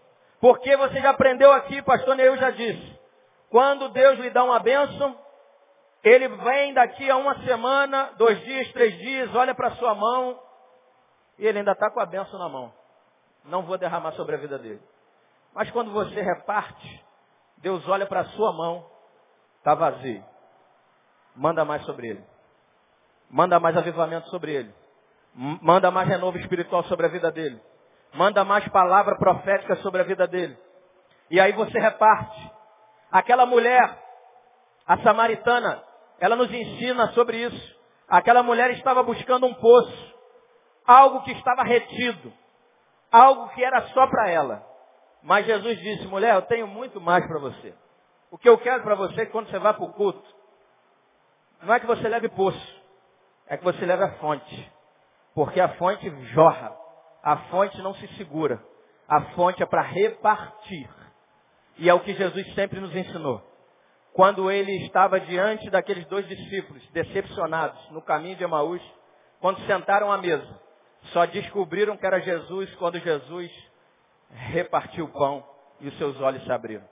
[0.41, 2.92] Porque você já aprendeu aqui, pastor Neil já disse,
[3.53, 5.15] quando Deus lhe dá uma bênção,
[6.03, 10.41] ele vem daqui a uma semana, dois dias, três dias, olha para sua mão
[11.37, 12.73] e ele ainda está com a bênção na mão.
[13.45, 14.81] Não vou derramar sobre a vida dele.
[15.53, 17.05] Mas quando você reparte,
[17.57, 18.91] Deus olha para a sua mão
[19.59, 20.21] Está vazio.
[21.33, 22.23] Manda mais sobre ele.
[23.29, 24.75] Manda mais avivamento sobre ele.
[25.33, 27.61] Manda mais renovo espiritual sobre a vida dele.
[28.13, 30.57] Manda mais palavra profética sobre a vida dele.
[31.31, 32.51] E aí você reparte.
[33.13, 33.95] Aquela mulher,
[34.87, 35.83] a samaritana,
[36.19, 37.79] ela nos ensina sobre isso.
[38.09, 40.15] Aquela mulher estava buscando um poço.
[40.83, 42.33] Algo que estava retido.
[43.11, 44.65] Algo que era só para ela.
[45.21, 47.75] Mas Jesus disse, mulher, eu tenho muito mais para você.
[48.31, 50.35] O que eu quero para você é que quando você vá para o culto,
[51.61, 52.81] não é que você leve poço,
[53.45, 54.73] é que você leve a fonte.
[55.35, 56.75] Porque a fonte jorra.
[57.21, 58.59] A fonte não se segura.
[59.07, 61.02] A fonte é para repartir.
[61.77, 63.41] E é o que Jesus sempre nos ensinou.
[64.13, 68.81] Quando ele estava diante daqueles dois discípulos, decepcionados, no caminho de Emaús,
[69.39, 70.47] quando sentaram à mesa,
[71.11, 73.51] só descobriram que era Jesus quando Jesus
[74.29, 75.43] repartiu o pão
[75.81, 76.87] e os seus olhos se abriram.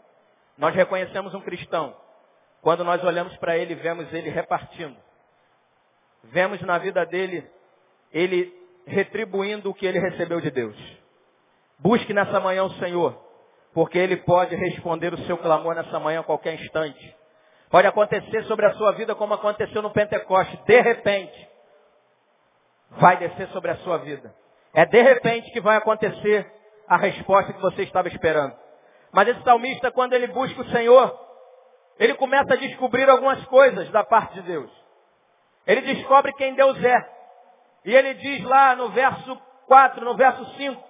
[0.58, 1.96] Nós reconhecemos um cristão
[2.62, 4.98] quando nós olhamos para ele vemos ele repartindo.
[6.26, 7.50] Vemos na vida dele
[8.12, 8.54] ele
[8.86, 10.76] retribuindo o que ele recebeu de Deus.
[11.80, 13.20] Busque nessa manhã o Senhor,
[13.74, 17.16] porque ele pode responder o seu clamor nessa manhã a qualquer instante.
[17.70, 20.58] Pode acontecer sobre a sua vida como aconteceu no Pentecoste.
[20.66, 21.50] De repente,
[22.92, 24.34] vai descer sobre a sua vida.
[24.74, 26.52] É de repente que vai acontecer
[26.88, 28.54] a resposta que você estava esperando.
[29.14, 31.18] Mas esse salmista, quando ele busca o Senhor,
[31.98, 34.70] ele começa a descobrir algumas coisas da parte de Deus.
[35.66, 37.10] Ele descobre quem Deus é.
[37.86, 40.84] E ele diz lá no verso 4, no verso 5,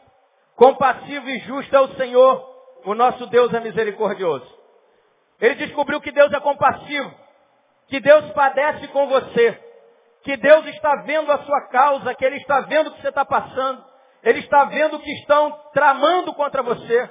[0.55, 2.50] compassivo e justo é o Senhor,
[2.85, 4.47] o nosso Deus é misericordioso.
[5.39, 7.13] Ele descobriu que Deus é compassivo,
[7.87, 9.59] que Deus padece com você,
[10.23, 13.25] que Deus está vendo a sua causa, que Ele está vendo o que você está
[13.25, 13.83] passando,
[14.23, 17.09] Ele está vendo o que estão tramando contra você.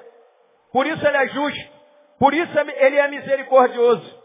[0.73, 1.73] Por isso Ele é justo,
[2.19, 4.21] por isso Ele é misericordioso.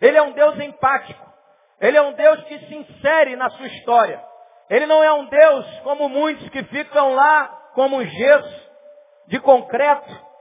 [0.00, 1.24] Ele é um Deus empático,
[1.80, 4.20] Ele é um Deus que se insere na sua história.
[4.68, 8.70] Ele não é um Deus como muitos que ficam lá como um gesso
[9.28, 10.31] de concreto,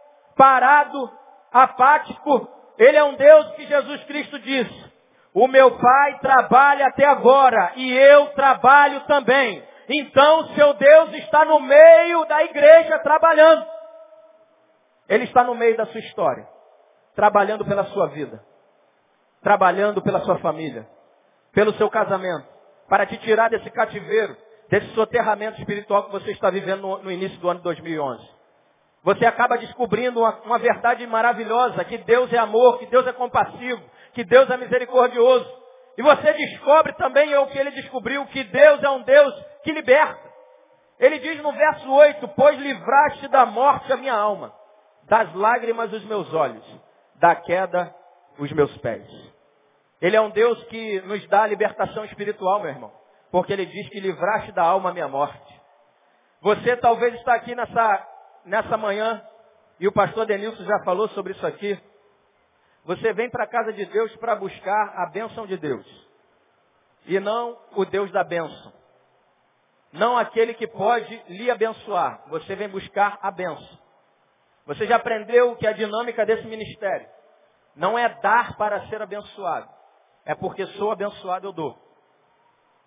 [0.42, 1.08] parado,
[1.54, 2.50] apático.
[2.76, 4.92] Ele é um Deus que Jesus Cristo disse,
[5.36, 9.64] o meu Pai trabalha até agora e eu trabalho também.
[9.88, 13.68] Então, seu Deus está no meio da igreja trabalhando.
[15.08, 16.48] Ele está no meio da sua história,
[17.16, 18.44] trabalhando pela sua vida,
[19.44, 20.88] trabalhando pela sua família,
[21.54, 22.48] pelo seu casamento,
[22.90, 24.36] para te tirar desse cativeiro,
[24.70, 28.41] desse soterramento espiritual que você está vivendo no, no início do ano 2011.
[29.04, 33.82] Você acaba descobrindo uma, uma verdade maravilhosa, que Deus é amor, que Deus é compassivo,
[34.14, 35.62] que Deus é misericordioso.
[35.98, 39.34] E você descobre também é o que ele descobriu, que Deus é um Deus
[39.64, 40.32] que liberta.
[41.00, 44.54] Ele diz no verso 8, pois livraste da morte a minha alma,
[45.04, 46.64] das lágrimas os meus olhos,
[47.16, 47.94] da queda
[48.38, 49.08] os meus pés.
[50.00, 52.92] Ele é um Deus que nos dá a libertação espiritual, meu irmão.
[53.32, 55.62] Porque ele diz que livraste da alma a minha morte.
[56.42, 58.08] Você talvez está aqui nessa,
[58.46, 59.24] nessa manhã,
[59.80, 61.80] e o pastor Denilson já falou sobre isso aqui.
[62.86, 65.86] Você vem para a casa de Deus para buscar a bênção de Deus.
[67.06, 68.74] E não o Deus da bênção.
[69.92, 72.24] Não aquele que pode lhe abençoar.
[72.28, 73.80] Você vem buscar a bênção.
[74.66, 77.08] Você já aprendeu que a dinâmica desse ministério
[77.76, 79.82] não é dar para ser abençoado
[80.26, 81.78] é porque sou abençoado, eu dou.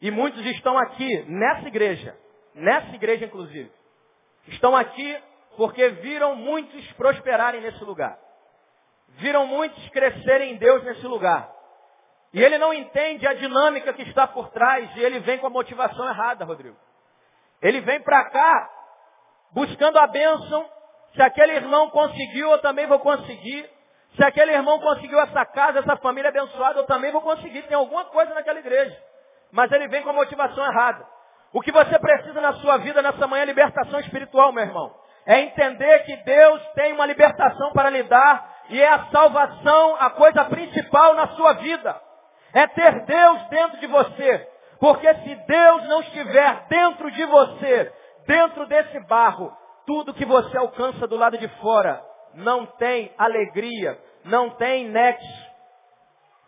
[0.01, 2.17] E muitos estão aqui, nessa igreja,
[2.55, 3.71] nessa igreja inclusive,
[4.49, 5.23] estão aqui
[5.57, 8.19] porque viram muitos prosperarem nesse lugar.
[9.17, 11.51] Viram muitos crescerem em Deus nesse lugar.
[12.33, 15.51] E ele não entende a dinâmica que está por trás e ele vem com a
[15.51, 16.77] motivação errada, Rodrigo.
[17.63, 18.71] Ele vem para cá
[19.53, 20.69] buscando a bênção.
[21.15, 23.71] Se aquele irmão conseguiu, eu também vou conseguir.
[24.17, 27.63] Se aquele irmão conseguiu essa casa, essa família abençoada, eu também vou conseguir.
[27.63, 29.01] Tem alguma coisa naquela igreja.
[29.53, 31.07] Mas ele vem com a motivação errada.
[31.53, 34.93] O que você precisa na sua vida nessa manhã é libertação espiritual, meu irmão.
[35.27, 40.11] É entender que Deus tem uma libertação para lhe dar e é a salvação a
[40.11, 42.01] coisa principal na sua vida.
[42.53, 44.49] É ter Deus dentro de você.
[44.79, 47.93] Porque se Deus não estiver dentro de você,
[48.27, 49.53] dentro desse barro,
[49.87, 52.03] tudo que você alcança do lado de fora
[52.35, 55.55] não tem alegria, não tem nexo.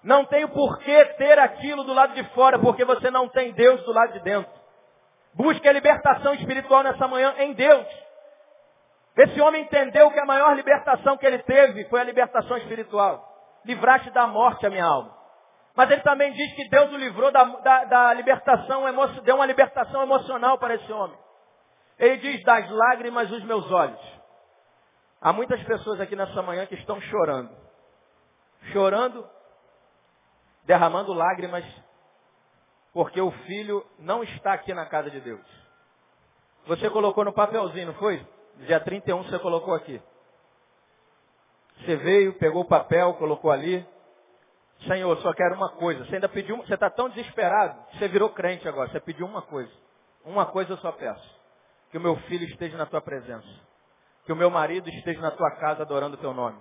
[0.02, 3.82] Não tem o porquê ter aquilo do lado de fora, porque você não tem Deus
[3.82, 4.52] do lado de dentro.
[5.34, 7.86] Busque a libertação espiritual nessa manhã em Deus.
[9.16, 13.26] Esse homem entendeu que a maior libertação que ele teve foi a libertação espiritual.
[13.64, 15.16] Livraste da morte a minha alma.
[15.74, 18.84] Mas ele também diz que Deus o livrou da, da, da libertação,
[19.22, 21.16] deu uma libertação emocional para esse homem.
[21.98, 24.00] Ele diz, das lágrimas os meus olhos.
[25.20, 27.50] Há muitas pessoas aqui nessa manhã que estão chorando.
[28.72, 29.26] Chorando
[30.64, 31.64] derramando lágrimas
[32.92, 35.46] porque o filho não está aqui na casa de Deus.
[36.66, 38.26] Você colocou no papelzinho, não foi?
[38.58, 40.00] Dia 31 você colocou aqui.
[41.78, 43.86] Você veio, pegou o papel, colocou ali.
[44.86, 46.04] Senhor, só quero uma coisa.
[46.04, 48.90] Você ainda pediu, você está tão desesperado, você virou crente agora.
[48.90, 49.70] Você pediu uma coisa.
[50.24, 51.36] Uma coisa eu só peço.
[51.90, 53.48] Que o meu filho esteja na tua presença.
[54.24, 56.58] Que o meu marido esteja na tua casa adorando o teu nome.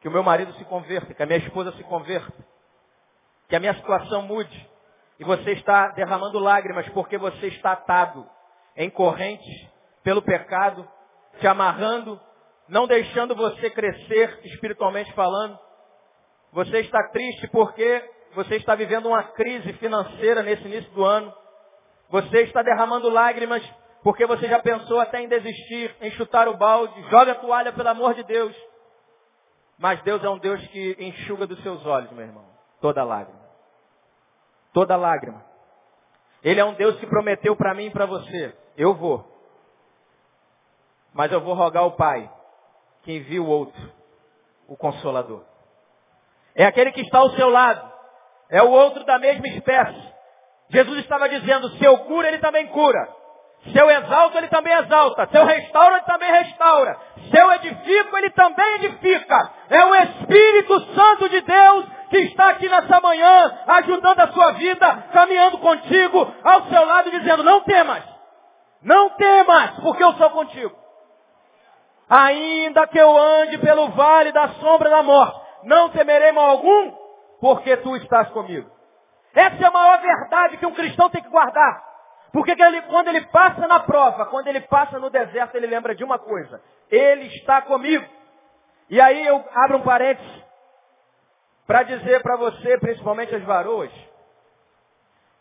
[0.00, 2.46] Que o meu marido se converta, que a minha esposa se converta.
[3.48, 4.70] Que a minha situação mude.
[5.18, 8.28] E você está derramando lágrimas porque você está atado
[8.76, 9.68] em correntes
[10.02, 10.88] pelo pecado,
[11.40, 12.20] te amarrando,
[12.68, 15.58] não deixando você crescer espiritualmente falando.
[16.52, 21.32] Você está triste porque você está vivendo uma crise financeira nesse início do ano.
[22.10, 23.62] Você está derramando lágrimas
[24.02, 27.00] porque você já pensou até em desistir, em chutar o balde.
[27.10, 28.54] Joga a toalha, pelo amor de Deus.
[29.78, 32.44] Mas Deus é um Deus que enxuga dos seus olhos, meu irmão,
[32.80, 33.40] toda lágrima.
[34.72, 35.42] Toda lágrima.
[36.42, 38.54] Ele é um Deus que prometeu para mim e para você.
[38.76, 39.33] Eu vou.
[41.14, 42.28] Mas eu vou rogar ao Pai
[43.04, 43.92] que envie o outro,
[44.68, 45.44] o Consolador.
[46.54, 47.92] É aquele que está ao seu lado.
[48.50, 50.14] É o outro da mesma espécie.
[50.70, 53.08] Jesus estava dizendo, se eu cura, ele também cura.
[53.64, 55.26] Se eu exalto, ele também exalta.
[55.26, 56.98] Se eu restauro, ele também restaura.
[57.30, 59.50] Se eu edifico, ele também edifica.
[59.70, 65.04] É o Espírito Santo de Deus que está aqui nessa manhã, ajudando a sua vida,
[65.12, 68.04] caminhando contigo, ao seu lado, dizendo, não temas.
[68.82, 70.83] Não temas, porque eu sou contigo.
[72.08, 76.92] Ainda que eu ande pelo vale da sombra da morte, não temerei mal algum,
[77.40, 78.70] porque tu estás comigo.
[79.34, 81.82] Essa é a maior verdade que um cristão tem que guardar.
[82.32, 86.04] Porque ele, quando ele passa na prova, quando ele passa no deserto, ele lembra de
[86.04, 86.60] uma coisa.
[86.90, 88.04] Ele está comigo.
[88.90, 90.44] E aí eu abro um parênteses
[91.66, 93.90] para dizer para você, principalmente as varoas,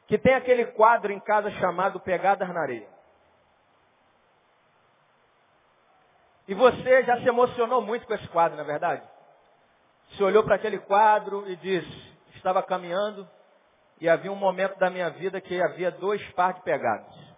[0.07, 2.92] que tem aquele quadro em casa chamado Pegadas na Areia.
[6.47, 9.03] E você já se emocionou muito com esse quadro, não é verdade?
[10.09, 13.27] Você olhou para aquele quadro e disse, estava caminhando
[14.01, 17.33] e havia um momento da minha vida que havia dois par de pegados.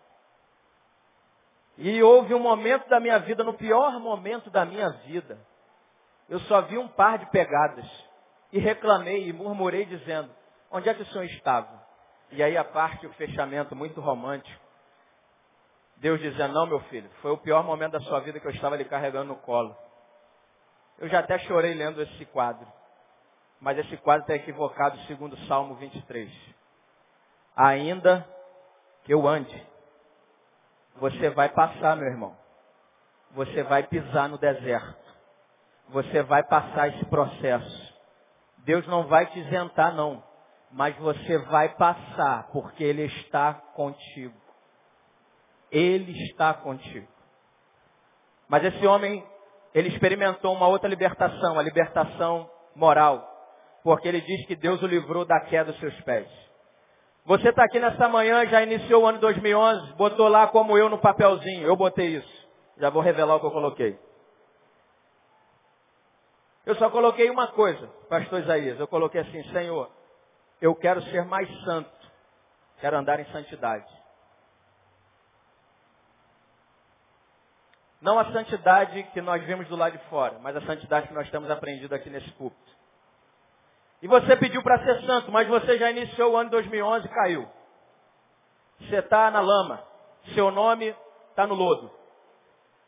[1.77, 5.37] E houve um momento da minha vida, no pior momento da minha vida,
[6.29, 7.85] eu só vi um par de pegadas.
[8.51, 10.31] E reclamei e murmurei dizendo,
[10.71, 11.85] onde é que o senhor estava?
[12.31, 14.64] E aí a parte, o fechamento muito romântico.
[15.97, 18.75] Deus dizendo, não meu filho, foi o pior momento da sua vida que eu estava
[18.75, 19.75] lhe carregando no colo.
[20.97, 22.67] Eu já até chorei lendo esse quadro.
[23.59, 26.31] Mas esse quadro está equivocado segundo o Salmo 23.
[27.55, 28.27] Ainda
[29.03, 29.67] que eu ande,
[30.97, 32.35] você vai passar, meu irmão.
[33.31, 35.05] Você vai pisar no deserto.
[35.89, 37.95] Você vai passar esse processo.
[38.59, 40.23] Deus não vai te isentar, não.
[40.71, 44.44] Mas você vai passar, porque Ele está contigo.
[45.75, 47.05] Ele está contigo.
[48.47, 49.21] Mas esse homem,
[49.73, 53.29] ele experimentou uma outra libertação, a libertação moral.
[53.83, 56.29] Porque ele diz que Deus o livrou da queda dos seus pés.
[57.25, 60.99] Você está aqui nessa manhã, já iniciou o ano 2011, botou lá como eu no
[60.99, 61.67] papelzinho.
[61.67, 62.47] Eu botei isso.
[62.77, 63.99] Já vou revelar o que eu coloquei.
[66.65, 68.79] Eu só coloquei uma coisa, pastor Isaías.
[68.79, 69.91] Eu coloquei assim, Senhor,
[70.61, 71.91] eu quero ser mais santo.
[72.79, 74.04] Quero andar em santidade.
[78.05, 81.27] Não a santidade que nós vemos do lado de fora, mas a santidade que nós
[81.31, 82.71] temos aprendido aqui nesse púlpito.
[83.99, 87.49] E você pediu para ser santo, mas você já iniciou o ano 2011 e caiu.
[88.79, 89.81] Você está na lama.
[90.35, 90.95] Seu nome
[91.31, 91.89] está no lodo.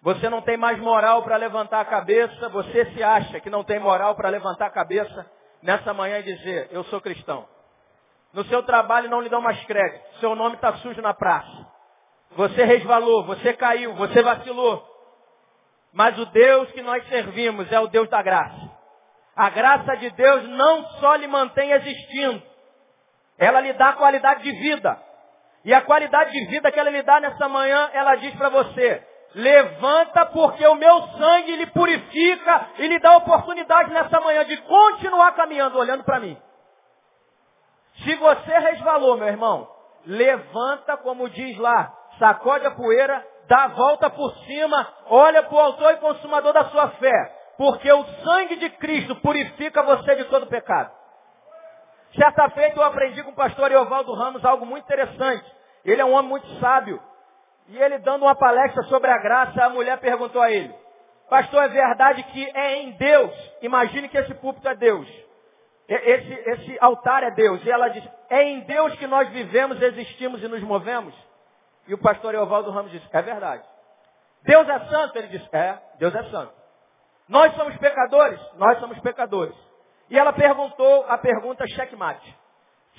[0.03, 2.47] Você não tem mais moral para levantar a cabeça.
[2.49, 5.25] Você se acha que não tem moral para levantar a cabeça
[5.63, 7.47] nessa manhã e dizer, eu sou cristão.
[8.33, 10.19] No seu trabalho não lhe dão mais crédito.
[10.19, 11.65] Seu nome está sujo na praça.
[12.35, 14.86] Você resvalou, você caiu, você vacilou.
[15.93, 18.69] Mas o Deus que nós servimos é o Deus da graça.
[19.35, 22.41] A graça de Deus não só lhe mantém existindo,
[23.37, 24.99] ela lhe dá qualidade de vida.
[25.63, 29.05] E a qualidade de vida que ela lhe dá nessa manhã, ela diz para você,
[29.35, 35.33] levanta porque o meu sangue lhe purifica e lhe dá oportunidade nessa manhã de continuar
[35.33, 36.37] caminhando, olhando para mim.
[38.03, 39.69] Se você resvalou, meu irmão,
[40.05, 45.59] levanta como diz lá, sacode a poeira, dá a volta por cima, olha para o
[45.59, 47.35] autor e consumador da sua fé.
[47.57, 50.91] Porque o sangue de Cristo purifica você de todo pecado.
[52.15, 55.45] Certa feita eu aprendi com o pastor Eovaldo Ramos algo muito interessante.
[55.83, 57.01] Ele é um homem muito sábio.
[57.67, 60.73] E ele dando uma palestra sobre a graça, a mulher perguntou a ele,
[61.29, 63.31] pastor, é verdade que é em Deus?
[63.61, 65.07] Imagine que esse púlpito é Deus.
[65.87, 67.63] Esse, esse altar é Deus.
[67.65, 71.13] E ela diz, é em Deus que nós vivemos, existimos e nos movemos?
[71.87, 73.63] E o pastor Eovaldo Ramos disse, é verdade.
[74.43, 75.17] Deus é santo?
[75.17, 76.53] Ele disse, é, Deus é santo.
[77.27, 78.39] Nós somos pecadores?
[78.55, 79.55] Nós somos pecadores.
[80.09, 82.35] E ela perguntou a pergunta checkmate.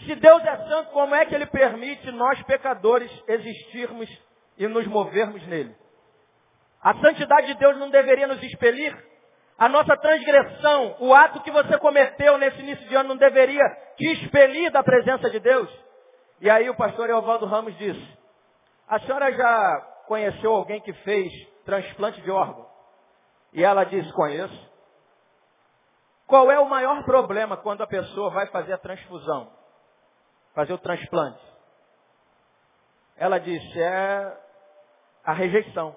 [0.05, 4.09] Se Deus é santo, como é que Ele permite nós pecadores existirmos
[4.57, 5.75] e nos movermos nele?
[6.83, 8.97] A santidade de Deus não deveria nos expelir?
[9.59, 13.65] A nossa transgressão, o ato que você cometeu nesse início de ano não deveria
[13.97, 15.69] te expelir da presença de Deus?
[16.41, 18.18] E aí o pastor Eovaldo Ramos disse,
[18.89, 21.33] a senhora já conheceu alguém que fez
[21.65, 22.67] transplante de órgão?
[23.53, 24.69] E ela disse, conheço.
[26.27, 29.51] Qual é o maior problema quando a pessoa vai fazer a transfusão?
[30.55, 31.43] Fazer o transplante?
[33.17, 34.37] Ela disse, é
[35.25, 35.97] a rejeição.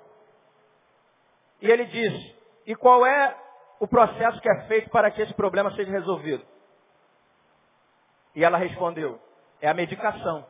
[1.62, 2.36] E ele disse,
[2.66, 3.38] e qual é
[3.80, 6.46] o processo que é feito para que esse problema seja resolvido?
[8.36, 9.20] E ela respondeu,
[9.62, 10.46] é a medicação.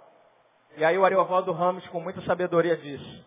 [0.77, 3.25] E aí o Ariovaldo Ramos, com muita sabedoria, disse,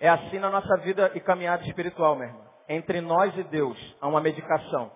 [0.00, 2.46] é assim na nossa vida e caminhada espiritual, meu irmão.
[2.68, 4.92] Entre nós e Deus há uma medicação.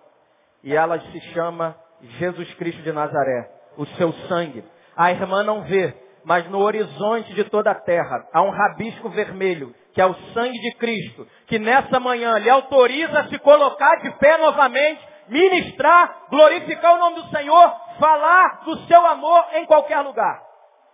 [0.63, 3.49] E ela se chama Jesus Cristo de Nazaré.
[3.75, 4.63] O seu sangue.
[4.95, 9.73] A irmã não vê, mas no horizonte de toda a terra há um rabisco vermelho
[9.93, 14.09] que é o sangue de Cristo, que nessa manhã lhe autoriza a se colocar de
[14.17, 20.41] pé novamente, ministrar, glorificar o nome do Senhor, falar do seu amor em qualquer lugar.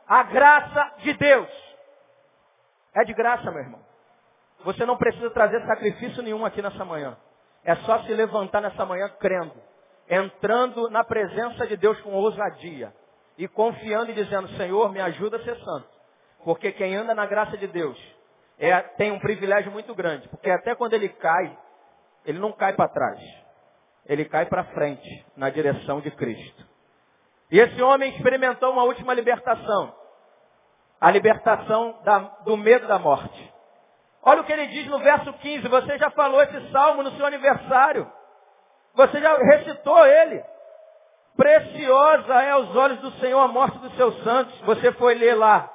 [0.09, 1.47] A graça de Deus.
[2.95, 3.79] É de graça, meu irmão.
[4.65, 7.15] Você não precisa trazer sacrifício nenhum aqui nessa manhã.
[7.63, 9.53] É só se levantar nessa manhã crendo,
[10.09, 12.91] entrando na presença de Deus com ousadia
[13.37, 15.87] e confiando e dizendo, Senhor, me ajuda a ser santo.
[16.43, 17.97] Porque quem anda na graça de Deus
[18.57, 21.55] é, tem um privilégio muito grande, porque até quando ele cai,
[22.25, 23.19] ele não cai para trás.
[24.07, 26.67] Ele cai para frente, na direção de Cristo.
[27.51, 29.98] E esse homem experimentou uma última libertação.
[30.99, 33.53] A libertação da, do medo da morte.
[34.21, 35.67] Olha o que ele diz no verso 15.
[35.67, 38.11] Você já falou esse salmo no seu aniversário.
[38.95, 40.43] Você já recitou ele.
[41.37, 44.59] Preciosa é aos olhos do Senhor a morte dos seus santos.
[44.61, 45.71] Você foi ler lá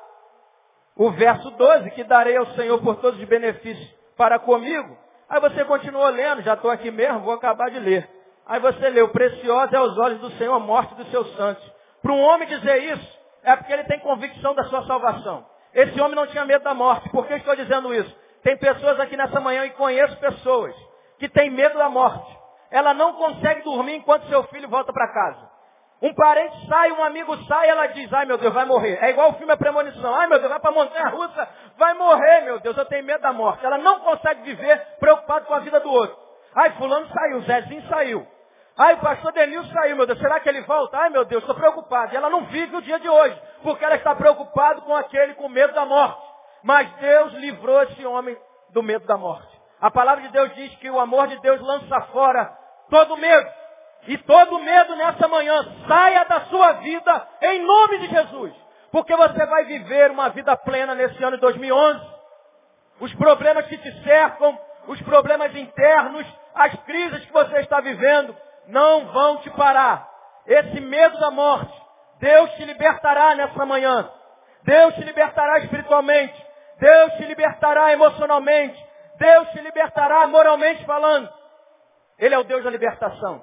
[0.96, 4.96] o verso 12, que darei ao Senhor por todos os benefícios para comigo.
[5.28, 8.08] Aí você continua lendo, já estou aqui mesmo, vou acabar de ler.
[8.46, 11.64] Aí você leu, preciosa é aos olhos do Senhor a morte dos seus santos.
[12.02, 15.46] Para um homem dizer isso, é porque ele tem convicção da sua salvação.
[15.72, 17.08] Esse homem não tinha medo da morte.
[17.10, 18.16] Por que estou dizendo isso?
[18.42, 20.74] Tem pessoas aqui nessa manhã, e conheço pessoas,
[21.18, 22.38] que têm medo da morte.
[22.70, 25.54] Ela não consegue dormir enquanto seu filho volta para casa.
[26.02, 28.98] Um parente sai, um amigo sai, ela diz, ai meu Deus, vai morrer.
[29.02, 30.14] É igual o filme A Premonição.
[30.14, 33.22] Ai meu Deus, vai para a montanha russa, vai morrer, meu Deus, eu tenho medo
[33.22, 33.64] da morte.
[33.64, 36.16] Ela não consegue viver preocupado com a vida do outro.
[36.54, 38.33] Ai, fulano saiu, Zezinho saiu.
[38.76, 40.98] Ai, o pastor Denilson saiu, meu Deus, será que ele volta?
[40.98, 42.12] Ai meu Deus, estou preocupado.
[42.12, 45.48] E ela não vive o dia de hoje, porque ela está preocupada com aquele com
[45.48, 46.20] medo da morte.
[46.62, 48.36] Mas Deus livrou esse homem
[48.70, 49.54] do medo da morte.
[49.80, 52.52] A palavra de Deus diz que o amor de Deus lança fora
[52.90, 53.48] todo medo.
[54.06, 58.52] E todo medo nessa manhã saia da sua vida em nome de Jesus.
[58.90, 62.00] Porque você vai viver uma vida plena nesse ano de 2011.
[63.00, 69.06] Os problemas que te cercam, os problemas internos, as crises que você está vivendo, não
[69.06, 70.10] vão te parar.
[70.46, 71.72] Esse medo da morte,
[72.18, 74.10] Deus te libertará nessa manhã.
[74.62, 76.46] Deus te libertará espiritualmente.
[76.78, 78.84] Deus te libertará emocionalmente.
[79.16, 81.28] Deus te libertará moralmente falando.
[82.18, 83.42] Ele é o Deus da libertação.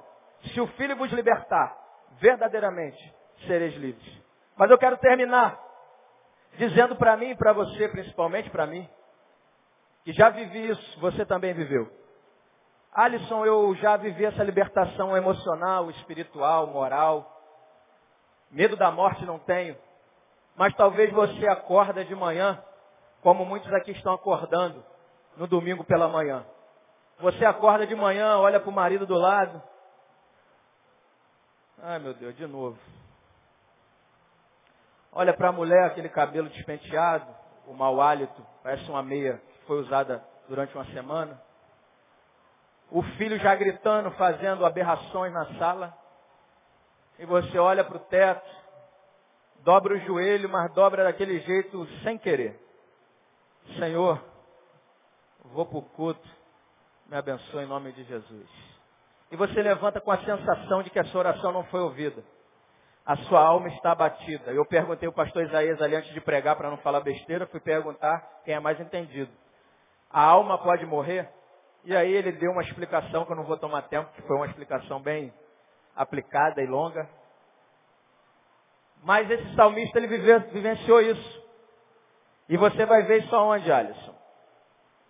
[0.53, 1.76] Se o Filho vos libertar,
[2.19, 3.13] verdadeiramente
[3.45, 4.22] sereis livres.
[4.55, 5.59] Mas eu quero terminar
[6.57, 8.88] dizendo para mim e para você, principalmente para mim,
[10.03, 11.89] que já vivi isso, você também viveu.
[12.94, 17.42] Alisson, eu já vivi essa libertação emocional, espiritual, moral.
[18.50, 19.78] Medo da morte não tenho.
[20.56, 22.62] Mas talvez você acorda de manhã,
[23.22, 24.84] como muitos aqui estão acordando,
[25.38, 26.46] no domingo pela manhã.
[27.20, 29.62] Você acorda de manhã, olha para o marido do lado,
[31.84, 32.78] Ai meu Deus, de novo.
[35.12, 37.26] Olha para a mulher, aquele cabelo despenteado,
[37.66, 41.42] o mau hálito, parece uma meia que foi usada durante uma semana.
[42.92, 45.98] O filho já gritando, fazendo aberrações na sala.
[47.18, 48.50] E você olha para o teto,
[49.64, 52.60] dobra o joelho, mas dobra daquele jeito sem querer.
[53.80, 54.22] Senhor,
[55.46, 56.30] vou para o culto,
[57.08, 58.72] me abençoe em nome de Jesus
[59.32, 62.22] e você levanta com a sensação de que a sua oração não foi ouvida.
[63.06, 64.52] A sua alma está abatida.
[64.52, 68.42] Eu perguntei ao pastor Isaías ali antes de pregar para não falar besteira, fui perguntar
[68.44, 69.32] quem é mais entendido.
[70.12, 71.30] A alma pode morrer?
[71.84, 74.46] E aí ele deu uma explicação que eu não vou tomar tempo, que foi uma
[74.46, 75.34] explicação bem,
[75.96, 77.10] aplicada e longa.
[79.04, 81.42] Mas esse salmista, ele vive, vivenciou isso.
[82.48, 84.16] E você vai ver isso aonde, Alisson?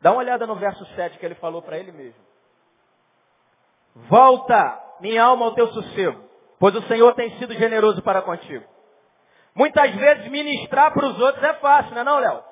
[0.02, 2.22] Dá uma olhada no verso 7 que ele falou para ele mesmo.
[3.96, 6.24] Volta, minha alma, ao teu sossego,
[6.60, 8.66] pois o Senhor tem sido generoso para contigo.
[9.54, 12.44] Muitas vezes ministrar para os outros é fácil, não é não, Léo?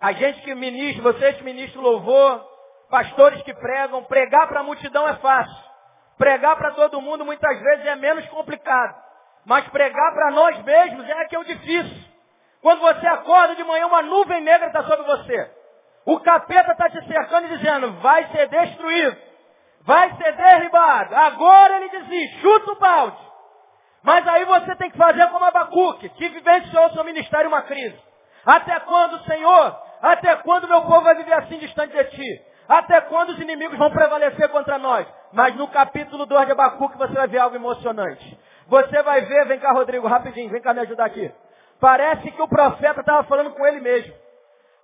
[0.00, 2.53] A gente que ministra, vocês que ministram louvor,
[2.94, 5.64] pastores que pregam, pregar para a multidão é fácil.
[6.16, 8.94] Pregar para todo mundo muitas vezes é menos complicado.
[9.44, 12.04] Mas pregar para nós mesmos é que é o difícil.
[12.62, 15.50] Quando você acorda de manhã, uma nuvem negra está sobre você.
[16.06, 19.16] O capeta está te cercando e dizendo, vai ser destruído.
[19.80, 21.16] Vai ser derribado.
[21.16, 23.18] Agora ele dizia, chuta o balde.
[24.04, 28.00] Mas aí você tem que fazer como Abacuque, que vivenciou seu ministério uma crise.
[28.46, 29.82] Até quando, Senhor?
[30.00, 32.53] Até quando meu povo vai viver assim distante de ti?
[32.68, 35.06] Até quando os inimigos vão prevalecer contra nós?
[35.32, 38.38] Mas no capítulo 2 de Abacuque você vai ver algo emocionante.
[38.66, 41.30] Você vai ver, vem cá Rodrigo, rapidinho, vem cá me ajudar aqui.
[41.80, 44.14] Parece que o profeta estava falando com ele mesmo.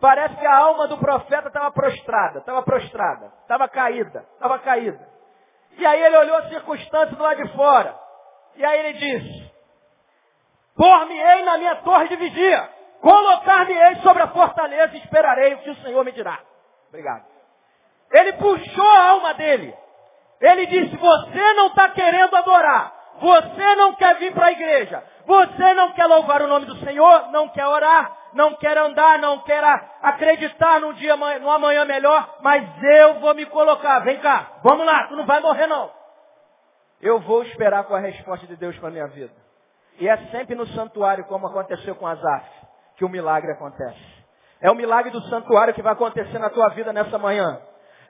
[0.01, 5.09] Parece que a alma do profeta estava prostrada, estava prostrada, estava caída, estava caída.
[5.77, 7.95] E aí ele olhou as circunstâncias do lado de fora.
[8.57, 9.53] E aí ele disse,
[10.75, 12.69] Por-me-ei na minha torre de vigia,
[13.01, 16.41] colocar-me-ei sobre a fortaleza e esperarei o que o Senhor me dirá.
[16.89, 17.30] Obrigado.
[18.11, 19.75] Ele puxou a alma dele.
[20.41, 22.93] Ele disse, você não está querendo adorar.
[23.21, 25.03] Você não quer vir para a igreja.
[25.27, 29.39] Você não quer louvar o nome do Senhor, não quer orar, não quer andar, não
[29.41, 29.63] quer
[30.03, 34.01] acreditar num dia, num amanhã melhor, mas eu vou me colocar.
[34.01, 35.91] Vem cá, vamos lá, tu não vai morrer não.
[37.01, 39.33] Eu vou esperar com a resposta de Deus para minha vida.
[39.99, 42.49] E é sempre no santuário, como aconteceu com Azaf,
[42.97, 44.01] que o milagre acontece.
[44.61, 47.61] É o milagre do santuário que vai acontecer na tua vida nessa manhã.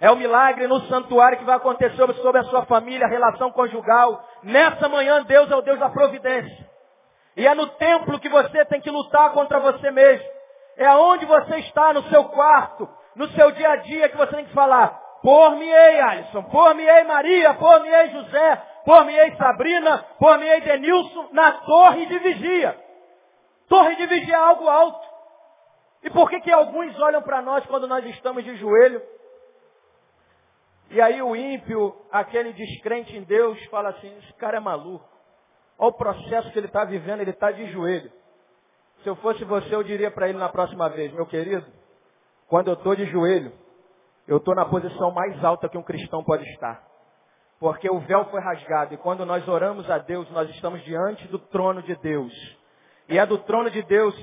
[0.01, 4.25] É o milagre no santuário que vai acontecer sobre a sua família, a relação conjugal.
[4.43, 6.71] Nessa manhã, Deus é o Deus da providência.
[7.37, 10.27] E é no templo que você tem que lutar contra você mesmo.
[10.79, 14.47] É aonde você está, no seu quarto, no seu dia a dia, que você tem
[14.47, 14.99] que falar.
[15.23, 16.45] Por-me-ei, Alisson.
[16.45, 17.53] Por-me-ei, Maria.
[17.55, 18.63] Por-me-ei, José.
[18.87, 20.05] Por-me-ei, Sabrina.
[20.19, 21.29] Por-me-ei, Denilson.
[21.33, 22.75] Na torre de vigia.
[23.69, 25.09] Torre de vigia é algo alto.
[26.03, 29.03] E por que que alguns olham para nós quando nós estamos de joelho?
[30.91, 35.09] E aí o ímpio, aquele descrente em Deus, fala assim, esse cara é maluco.
[35.79, 38.11] Olha o processo que ele está vivendo, ele está de joelho.
[39.03, 41.65] Se eu fosse você, eu diria para ele na próxima vez, meu querido,
[42.49, 43.53] quando eu estou de joelho,
[44.27, 46.85] eu estou na posição mais alta que um cristão pode estar.
[47.61, 51.39] Porque o véu foi rasgado e quando nós oramos a Deus, nós estamos diante do
[51.39, 52.33] trono de Deus.
[53.09, 54.15] E é do trono de Deus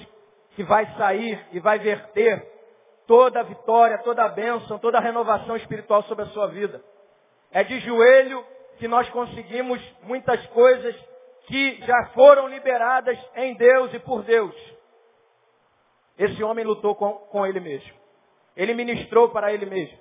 [0.55, 2.56] que vai sair e vai verter
[3.07, 6.83] toda a vitória, toda a bênção, toda a renovação espiritual sobre a sua vida.
[7.51, 8.45] É de joelho
[8.77, 10.95] que nós conseguimos muitas coisas
[11.47, 14.53] que já foram liberadas em Deus e por Deus.
[16.19, 17.93] Esse homem lutou com, com ele mesmo.
[18.55, 19.97] Ele ministrou para ele mesmo.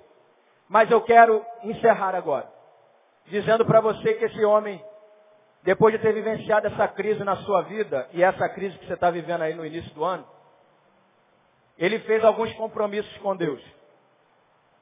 [0.67, 2.51] Mas eu quero encerrar agora,
[3.27, 4.83] dizendo para você que esse homem,
[5.63, 9.09] depois de ter vivenciado essa crise na sua vida, e essa crise que você está
[9.09, 10.27] vivendo aí no início do ano,
[11.77, 13.61] ele fez alguns compromissos com Deus.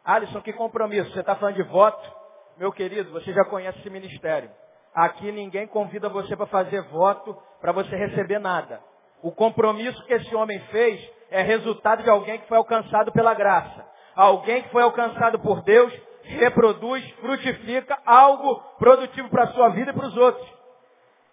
[0.04, 1.12] Alisson, que compromisso?
[1.12, 2.12] Você está falando de voto?
[2.58, 4.50] Meu querido, você já conhece esse ministério.
[4.94, 8.80] Aqui ninguém convida você para fazer voto para você receber nada.
[9.22, 13.86] O compromisso que esse homem fez é resultado de alguém que foi alcançado pela graça.
[14.16, 15.92] Alguém que foi alcançado por Deus
[16.24, 20.48] reproduz, frutifica algo produtivo para a sua vida e para os outros.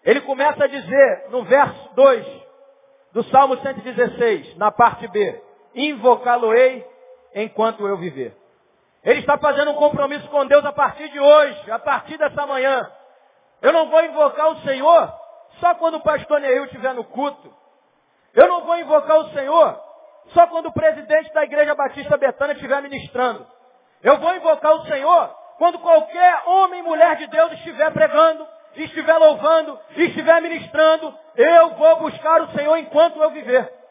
[0.05, 2.43] Ele começa a dizer no verso 2
[3.13, 5.43] do Salmo 116, na parte B,
[5.75, 6.87] invocá-lo-ei
[7.35, 8.37] enquanto eu viver.
[9.05, 12.91] Ele está fazendo um compromisso com Deus a partir de hoje, a partir dessa manhã.
[13.61, 15.13] Eu não vou invocar o Senhor
[15.61, 17.53] só quando o pastor Neil estiver no culto.
[18.35, 19.81] Eu não vou invocar o Senhor
[20.29, 23.47] só quando o presidente da Igreja Batista Betânia estiver ministrando.
[24.03, 28.47] Eu vou invocar o Senhor quando qualquer homem e mulher de Deus estiver pregando,
[28.77, 31.15] estiver louvando, estiver ministrando.
[31.37, 33.82] Eu vou buscar o Senhor enquanto eu viver.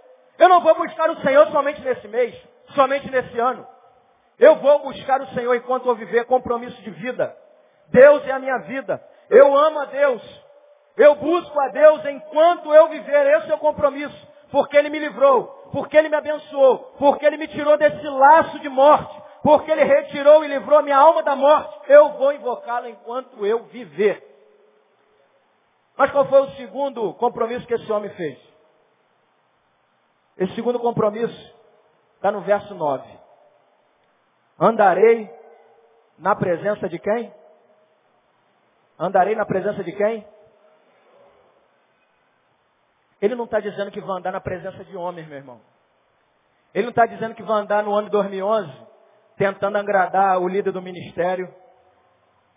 [0.41, 2.35] Eu não vou buscar o Senhor somente nesse mês,
[2.73, 3.63] somente nesse ano.
[4.39, 7.37] Eu vou buscar o Senhor enquanto eu viver compromisso de vida.
[7.89, 8.99] Deus é a minha vida.
[9.29, 10.43] Eu amo a Deus.
[10.97, 13.37] Eu busco a Deus enquanto eu viver.
[13.37, 14.27] Esse é o compromisso.
[14.49, 15.43] Porque Ele me livrou.
[15.71, 16.95] Porque Ele me abençoou.
[16.97, 19.15] Porque Ele me tirou desse laço de morte.
[19.43, 21.81] Porque Ele retirou e livrou a minha alma da morte.
[21.87, 24.27] Eu vou invocá-lo enquanto eu viver.
[25.95, 28.50] Mas qual foi o segundo compromisso que esse homem fez?
[30.41, 31.55] Esse segundo compromisso
[32.15, 33.07] está no verso 9.
[34.59, 35.31] Andarei
[36.17, 37.31] na presença de quem?
[38.97, 40.27] Andarei na presença de quem?
[43.21, 45.61] Ele não está dizendo que vai andar na presença de homens, meu irmão.
[46.73, 48.89] Ele não está dizendo que vai andar no ano 2011
[49.37, 51.53] tentando agradar o líder do ministério,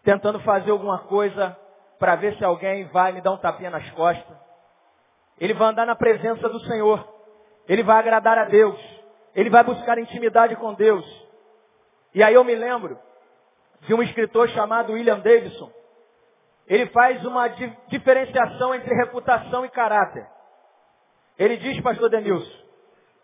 [0.03, 1.55] tentando fazer alguma coisa
[1.99, 4.37] para ver se alguém vai me dar um tapinha nas costas.
[5.39, 7.14] Ele vai andar na presença do Senhor.
[7.69, 8.79] Ele vai agradar a Deus.
[9.35, 11.05] Ele vai buscar intimidade com Deus.
[12.15, 12.99] E aí eu me lembro
[13.81, 15.71] de um escritor chamado William Davidson.
[16.67, 20.27] Ele faz uma di diferenciação entre reputação e caráter.
[21.39, 22.65] Ele diz, pastor Denilson,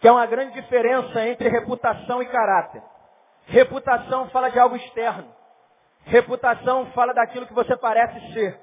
[0.01, 2.83] que é uma grande diferença entre reputação e caráter.
[3.47, 5.33] Reputação fala de algo externo.
[6.05, 8.61] Reputação fala daquilo que você parece ser.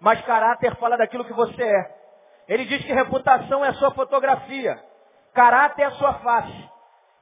[0.00, 1.98] Mas caráter fala daquilo que você é.
[2.48, 4.82] Ele diz que reputação é sua fotografia.
[5.38, 6.68] Caráter é a sua face.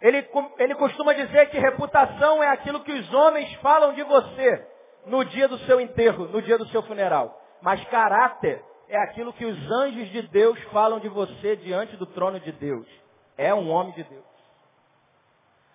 [0.01, 4.67] Ele, ele costuma dizer que reputação é aquilo que os homens falam de você
[5.05, 7.39] no dia do seu enterro, no dia do seu funeral.
[7.61, 12.41] Mas caráter é aquilo que os anjos de Deus falam de você diante do trono
[12.41, 12.89] de Deus.
[13.37, 14.25] É um homem de Deus.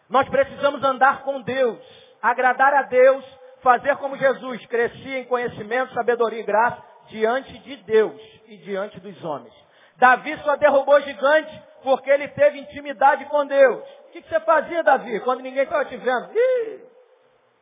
[0.09, 1.79] Nós precisamos andar com Deus,
[2.23, 3.23] agradar a Deus,
[3.61, 9.23] fazer como Jesus, crescer em conhecimento, sabedoria e graça diante de Deus e diante dos
[9.23, 9.53] homens.
[9.97, 13.83] Davi só derrubou gigante porque ele teve intimidade com Deus.
[14.07, 16.29] O que, você fazia, Davi, quando ninguém estava te vendo?
[16.33, 16.79] Ih,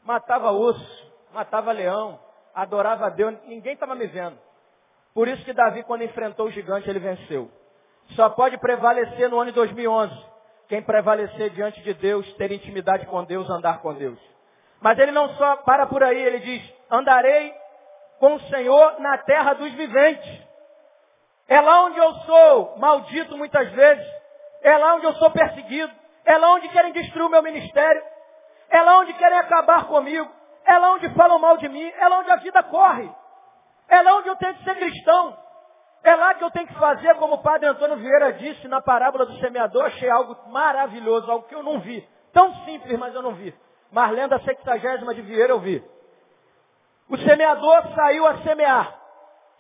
[0.04, 2.20] matava urso, matava leão,
[2.54, 4.38] adorava Deus, ninguém estava me vendo.
[5.14, 7.52] Por isso que Davi, quando enfrentou o gigante, ele venceu.
[8.16, 10.14] Só pode prevalecer no ano de 2011.
[10.68, 14.20] Quem prevalecer diante de Deus, ter intimidade com Deus, andar com Deus.
[14.80, 17.54] Mas ele não só para por aí, ele diz, andarei
[18.20, 20.49] com o Senhor na terra dos viventes.
[21.50, 24.08] É lá onde eu sou maldito muitas vezes.
[24.62, 25.92] É lá onde eu sou perseguido.
[26.24, 28.04] É lá onde querem destruir o meu ministério.
[28.70, 30.30] É lá onde querem acabar comigo.
[30.64, 31.92] É lá onde falam mal de mim.
[31.98, 33.12] É lá onde a vida corre.
[33.88, 35.36] É lá onde eu tenho que ser cristão.
[36.04, 39.26] É lá que eu tenho que fazer, como o padre Antônio Vieira disse na parábola
[39.26, 42.08] do semeador, achei algo maravilhoso, algo que eu não vi.
[42.32, 43.54] Tão simples, mas eu não vi.
[43.92, 45.84] Mas lendo a sexagésima de Vieira eu vi.
[47.10, 48.99] O semeador saiu a semear.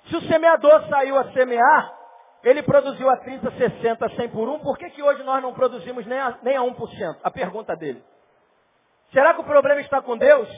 [0.06, 2.00] Se o semeador saiu a semear,
[2.43, 6.06] ele produziu a 30, 60, 100 por 1, por que, que hoje nós não produzimos
[6.06, 7.18] nem a, nem a 1%?
[7.24, 8.04] A pergunta dele.
[9.12, 10.50] Será que o problema está com Deus?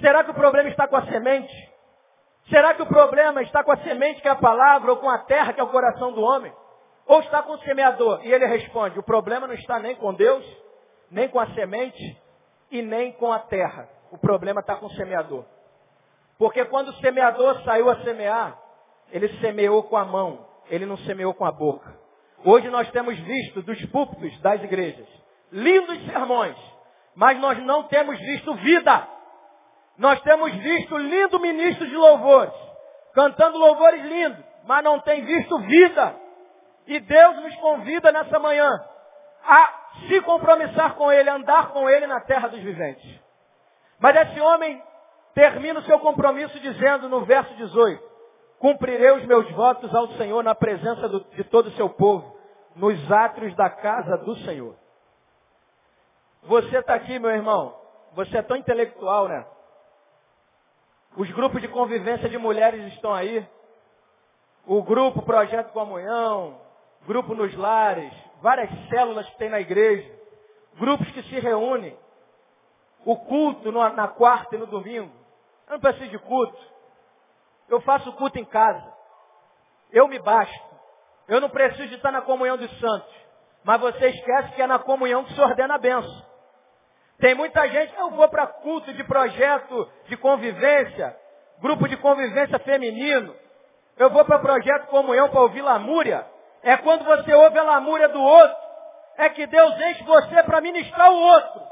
[0.00, 1.52] Será que o problema está com a semente?
[2.48, 5.18] Será que o problema está com a semente, que é a palavra, ou com a
[5.18, 6.52] terra, que é o coração do homem?
[7.06, 8.20] Ou está com o semeador?
[8.24, 10.44] E ele responde, o problema não está nem com Deus,
[11.10, 12.20] nem com a semente
[12.70, 13.88] e nem com a terra.
[14.10, 15.44] O problema está com o semeador.
[16.38, 18.58] Porque quando o semeador saiu a semear,
[19.12, 21.98] ele semeou com a mão, ele não semeou com a boca.
[22.44, 25.06] Hoje nós temos visto dos púlpitos das igrejas
[25.52, 26.56] lindos sermões,
[27.14, 29.08] mas nós não temos visto vida.
[29.98, 32.54] Nós temos visto lindo ministro de louvores,
[33.14, 36.14] cantando louvores lindos, mas não tem visto vida.
[36.86, 38.70] E Deus nos convida nessa manhã
[39.44, 43.20] a se compromissar com Ele, andar com Ele na terra dos viventes.
[43.98, 44.82] Mas esse homem
[45.34, 48.09] termina o seu compromisso dizendo no verso 18,
[48.60, 52.36] cumprirei os meus votos ao Senhor na presença do, de todo o seu povo,
[52.76, 54.76] nos átrios da casa do Senhor.
[56.42, 57.74] Você está aqui, meu irmão,
[58.12, 59.44] você é tão intelectual, né?
[61.16, 63.48] Os grupos de convivência de mulheres estão aí.
[64.66, 66.60] O grupo Projeto Comunhão,
[67.06, 70.08] grupo nos lares, várias células que tem na igreja,
[70.78, 71.96] grupos que se reúnem.
[73.06, 75.10] O culto na quarta e no domingo.
[75.66, 76.58] Eu não preciso de culto.
[77.70, 78.92] Eu faço culto em casa.
[79.92, 80.70] Eu me basto.
[81.28, 83.14] Eu não preciso de estar na comunhão dos santos.
[83.62, 86.30] Mas você esquece que é na comunhão que se ordena a benção.
[87.18, 91.16] Tem muita gente, eu vou para culto de projeto de convivência,
[91.60, 93.36] grupo de convivência feminino.
[93.96, 96.26] Eu vou para projeto comunhão para ouvir lamúria.
[96.62, 98.56] É quando você ouve a lamúria do outro,
[99.18, 101.62] é que Deus enche você para ministrar o outro.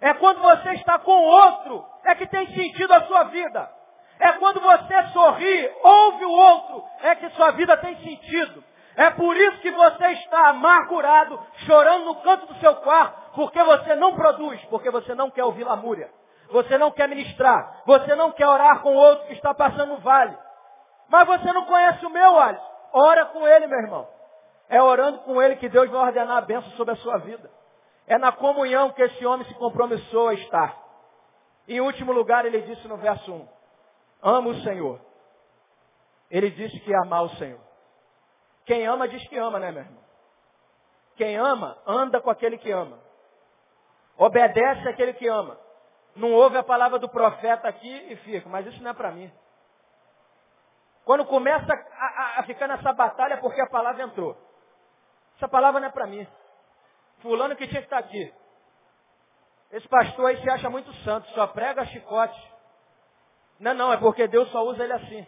[0.00, 3.81] É quando você está com o outro, é que tem sentido a sua vida.
[4.22, 8.62] É quando você sorri, ouve o outro, é que sua vida tem sentido.
[8.94, 13.96] É por isso que você está amargurado, chorando no canto do seu quarto, porque você
[13.96, 16.08] não produz, porque você não quer ouvir lamúria.
[16.50, 17.82] Você não quer ministrar.
[17.84, 20.38] Você não quer orar com o outro que está passando no vale.
[21.08, 22.72] Mas você não conhece o meu, Alisson.
[22.92, 24.06] Ora com ele, meu irmão.
[24.68, 27.50] É orando com ele que Deus vai ordenar a bênção sobre a sua vida.
[28.06, 30.76] É na comunhão que esse homem se compromissou a estar.
[31.66, 33.61] Em último lugar, ele disse no verso 1,
[34.22, 35.00] ama o Senhor.
[36.30, 37.60] Ele disse que amar o Senhor.
[38.64, 40.02] Quem ama diz que ama, né, meu irmão?
[41.16, 42.98] Quem ama, anda com aquele que ama.
[44.16, 45.58] Obedece aquele que ama.
[46.14, 49.32] Não ouve a palavra do profeta aqui e fica, mas isso não é para mim.
[51.04, 54.36] Quando começa a, a, ficar nessa batalha, é porque a palavra entrou.
[55.36, 56.26] Essa palavra não é para mim.
[57.20, 58.32] Fulano que tinha que estar aqui.
[59.72, 62.51] Esse pastor aí se acha muito santo, só prega chicote.
[63.62, 65.24] Não, não, é porque Deus só usa ele assim.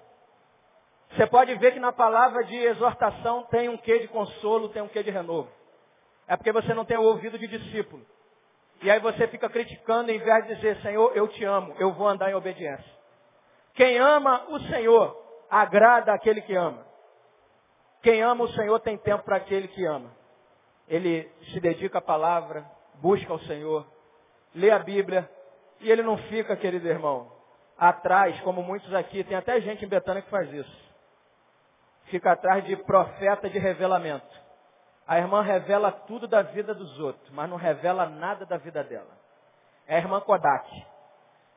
[1.10, 4.88] Você pode ver que na palavra de exortação tem um quê de consolo, tem um
[4.88, 5.48] quê de renovo.
[6.26, 8.04] É porque você não tem o ouvido de discípulo.
[8.82, 12.08] E aí você fica criticando em vez de dizer, Senhor, eu te amo, eu vou
[12.08, 12.92] andar em obediência.
[13.74, 15.16] Quem ama o Senhor,
[15.48, 16.84] agrada aquele que ama.
[18.02, 20.10] Quem ama o Senhor tem tempo para aquele que ama.
[20.88, 23.86] Ele se dedica à palavra, busca o Senhor,
[24.52, 25.30] lê a Bíblia,
[25.80, 27.33] e ele não fica, querido irmão,
[27.78, 30.84] atrás, como muitos aqui, tem até gente em Betânia que faz isso.
[32.04, 34.44] Fica atrás de profeta de revelamento.
[35.06, 39.10] A irmã revela tudo da vida dos outros, mas não revela nada da vida dela.
[39.86, 40.68] É a irmã Kodak.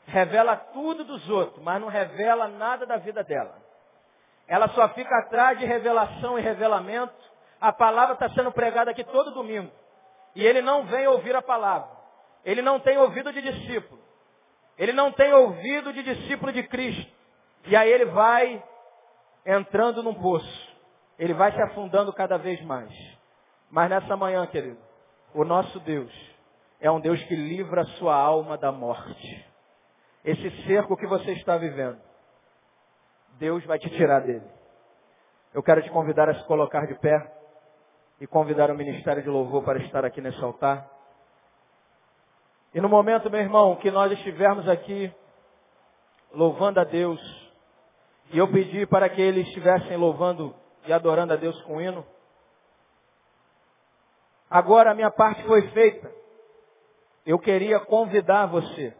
[0.05, 3.55] Revela tudo dos outros, mas não revela nada da vida dela.
[4.47, 7.13] Ela só fica atrás de revelação e revelamento.
[7.59, 9.71] A palavra está sendo pregada aqui todo domingo.
[10.35, 11.89] E ele não vem ouvir a palavra.
[12.45, 14.01] Ele não tem ouvido de discípulo.
[14.77, 17.11] Ele não tem ouvido de discípulo de Cristo.
[17.65, 18.63] E aí ele vai
[19.45, 20.77] entrando num poço.
[21.17, 22.91] Ele vai se afundando cada vez mais.
[23.69, 24.77] Mas nessa manhã, querido,
[25.33, 26.11] o nosso Deus
[26.79, 29.45] é um Deus que livra a sua alma da morte.
[30.23, 31.99] Esse cerco que você está vivendo,
[33.39, 34.45] Deus vai te tirar dele.
[35.53, 37.33] Eu quero te convidar a se colocar de pé
[38.19, 40.87] e convidar o Ministério de Louvor para estar aqui nesse altar.
[42.73, 45.11] E no momento, meu irmão, que nós estivermos aqui
[46.33, 47.19] louvando a Deus,
[48.31, 50.53] e eu pedi para que eles estivessem louvando
[50.85, 52.05] e adorando a Deus com hino,
[54.49, 56.09] Agora a minha parte foi feita.
[57.25, 58.95] Eu queria convidar você,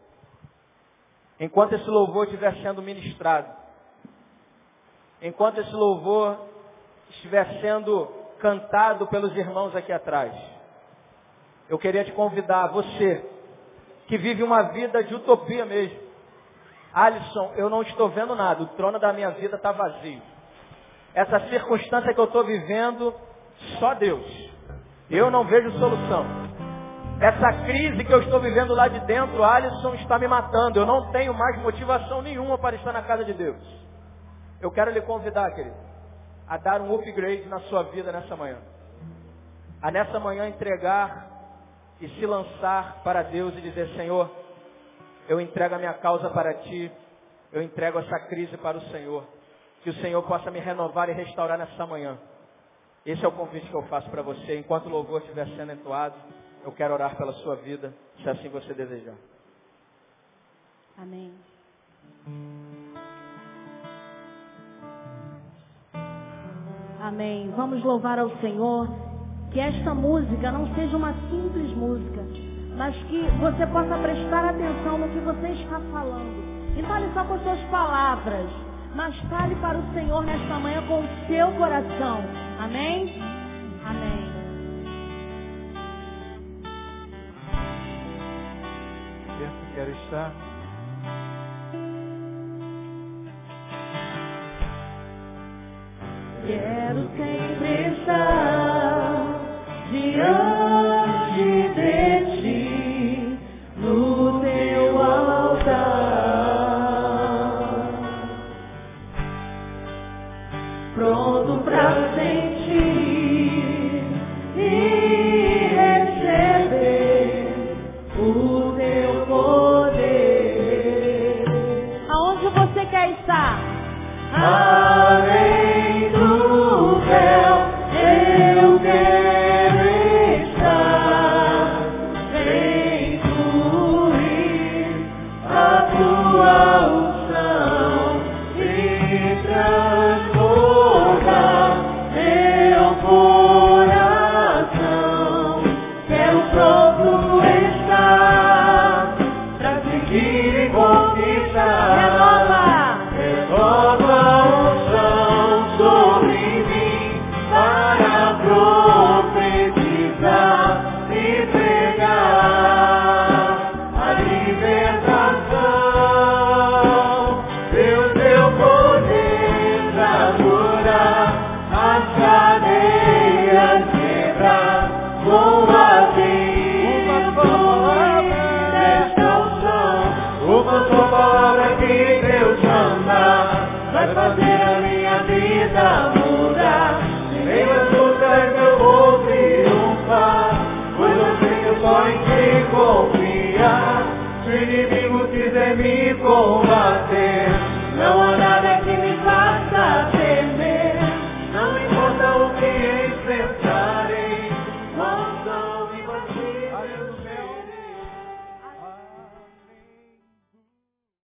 [1.40, 3.50] enquanto esse louvor estiver sendo ministrado,
[5.22, 6.38] enquanto esse louvor
[7.08, 8.06] estiver sendo
[8.38, 10.34] cantado pelos irmãos aqui atrás,
[11.70, 13.24] eu queria te convidar, você,
[14.08, 15.98] que vive uma vida de utopia mesmo.
[16.92, 20.22] Alisson, eu não estou vendo nada, o trono da minha vida está vazio.
[21.14, 23.14] Essa circunstância que eu estou vivendo,
[23.78, 24.26] só Deus.
[25.10, 26.24] Eu não vejo solução.
[27.20, 30.78] Essa crise que eu estou vivendo lá de dentro, Alisson está me matando.
[30.78, 33.60] Eu não tenho mais motivação nenhuma para estar na casa de Deus.
[34.60, 35.76] Eu quero lhe convidar, querido,
[36.46, 38.58] a dar um upgrade na sua vida nessa manhã.
[39.82, 41.27] A nessa manhã entregar
[42.00, 44.30] e se lançar para Deus e dizer, Senhor,
[45.28, 46.90] eu entrego a minha causa para Ti,
[47.52, 49.24] eu entrego essa crise para o Senhor.
[49.82, 52.18] Que o Senhor possa me renovar e restaurar nessa manhã.
[53.06, 54.58] Esse é o convite que eu faço para você.
[54.58, 56.16] Enquanto o louvor estiver sendo entoado,
[56.64, 59.14] eu quero orar pela sua vida, se assim você desejar.
[60.96, 61.32] Amém.
[67.00, 67.50] Amém.
[67.56, 69.07] Vamos louvar ao Senhor.
[69.50, 72.22] Que esta música não seja uma simples música,
[72.76, 76.48] mas que você possa prestar atenção no que você está falando.
[76.76, 78.48] E fale só com suas palavras,
[78.94, 82.22] mas fale para o Senhor nesta manhã com o seu coração.
[82.60, 83.20] Amém?
[83.84, 84.28] Amém.
[89.38, 90.32] Perto quero estar.
[96.46, 98.57] Quero sempre estar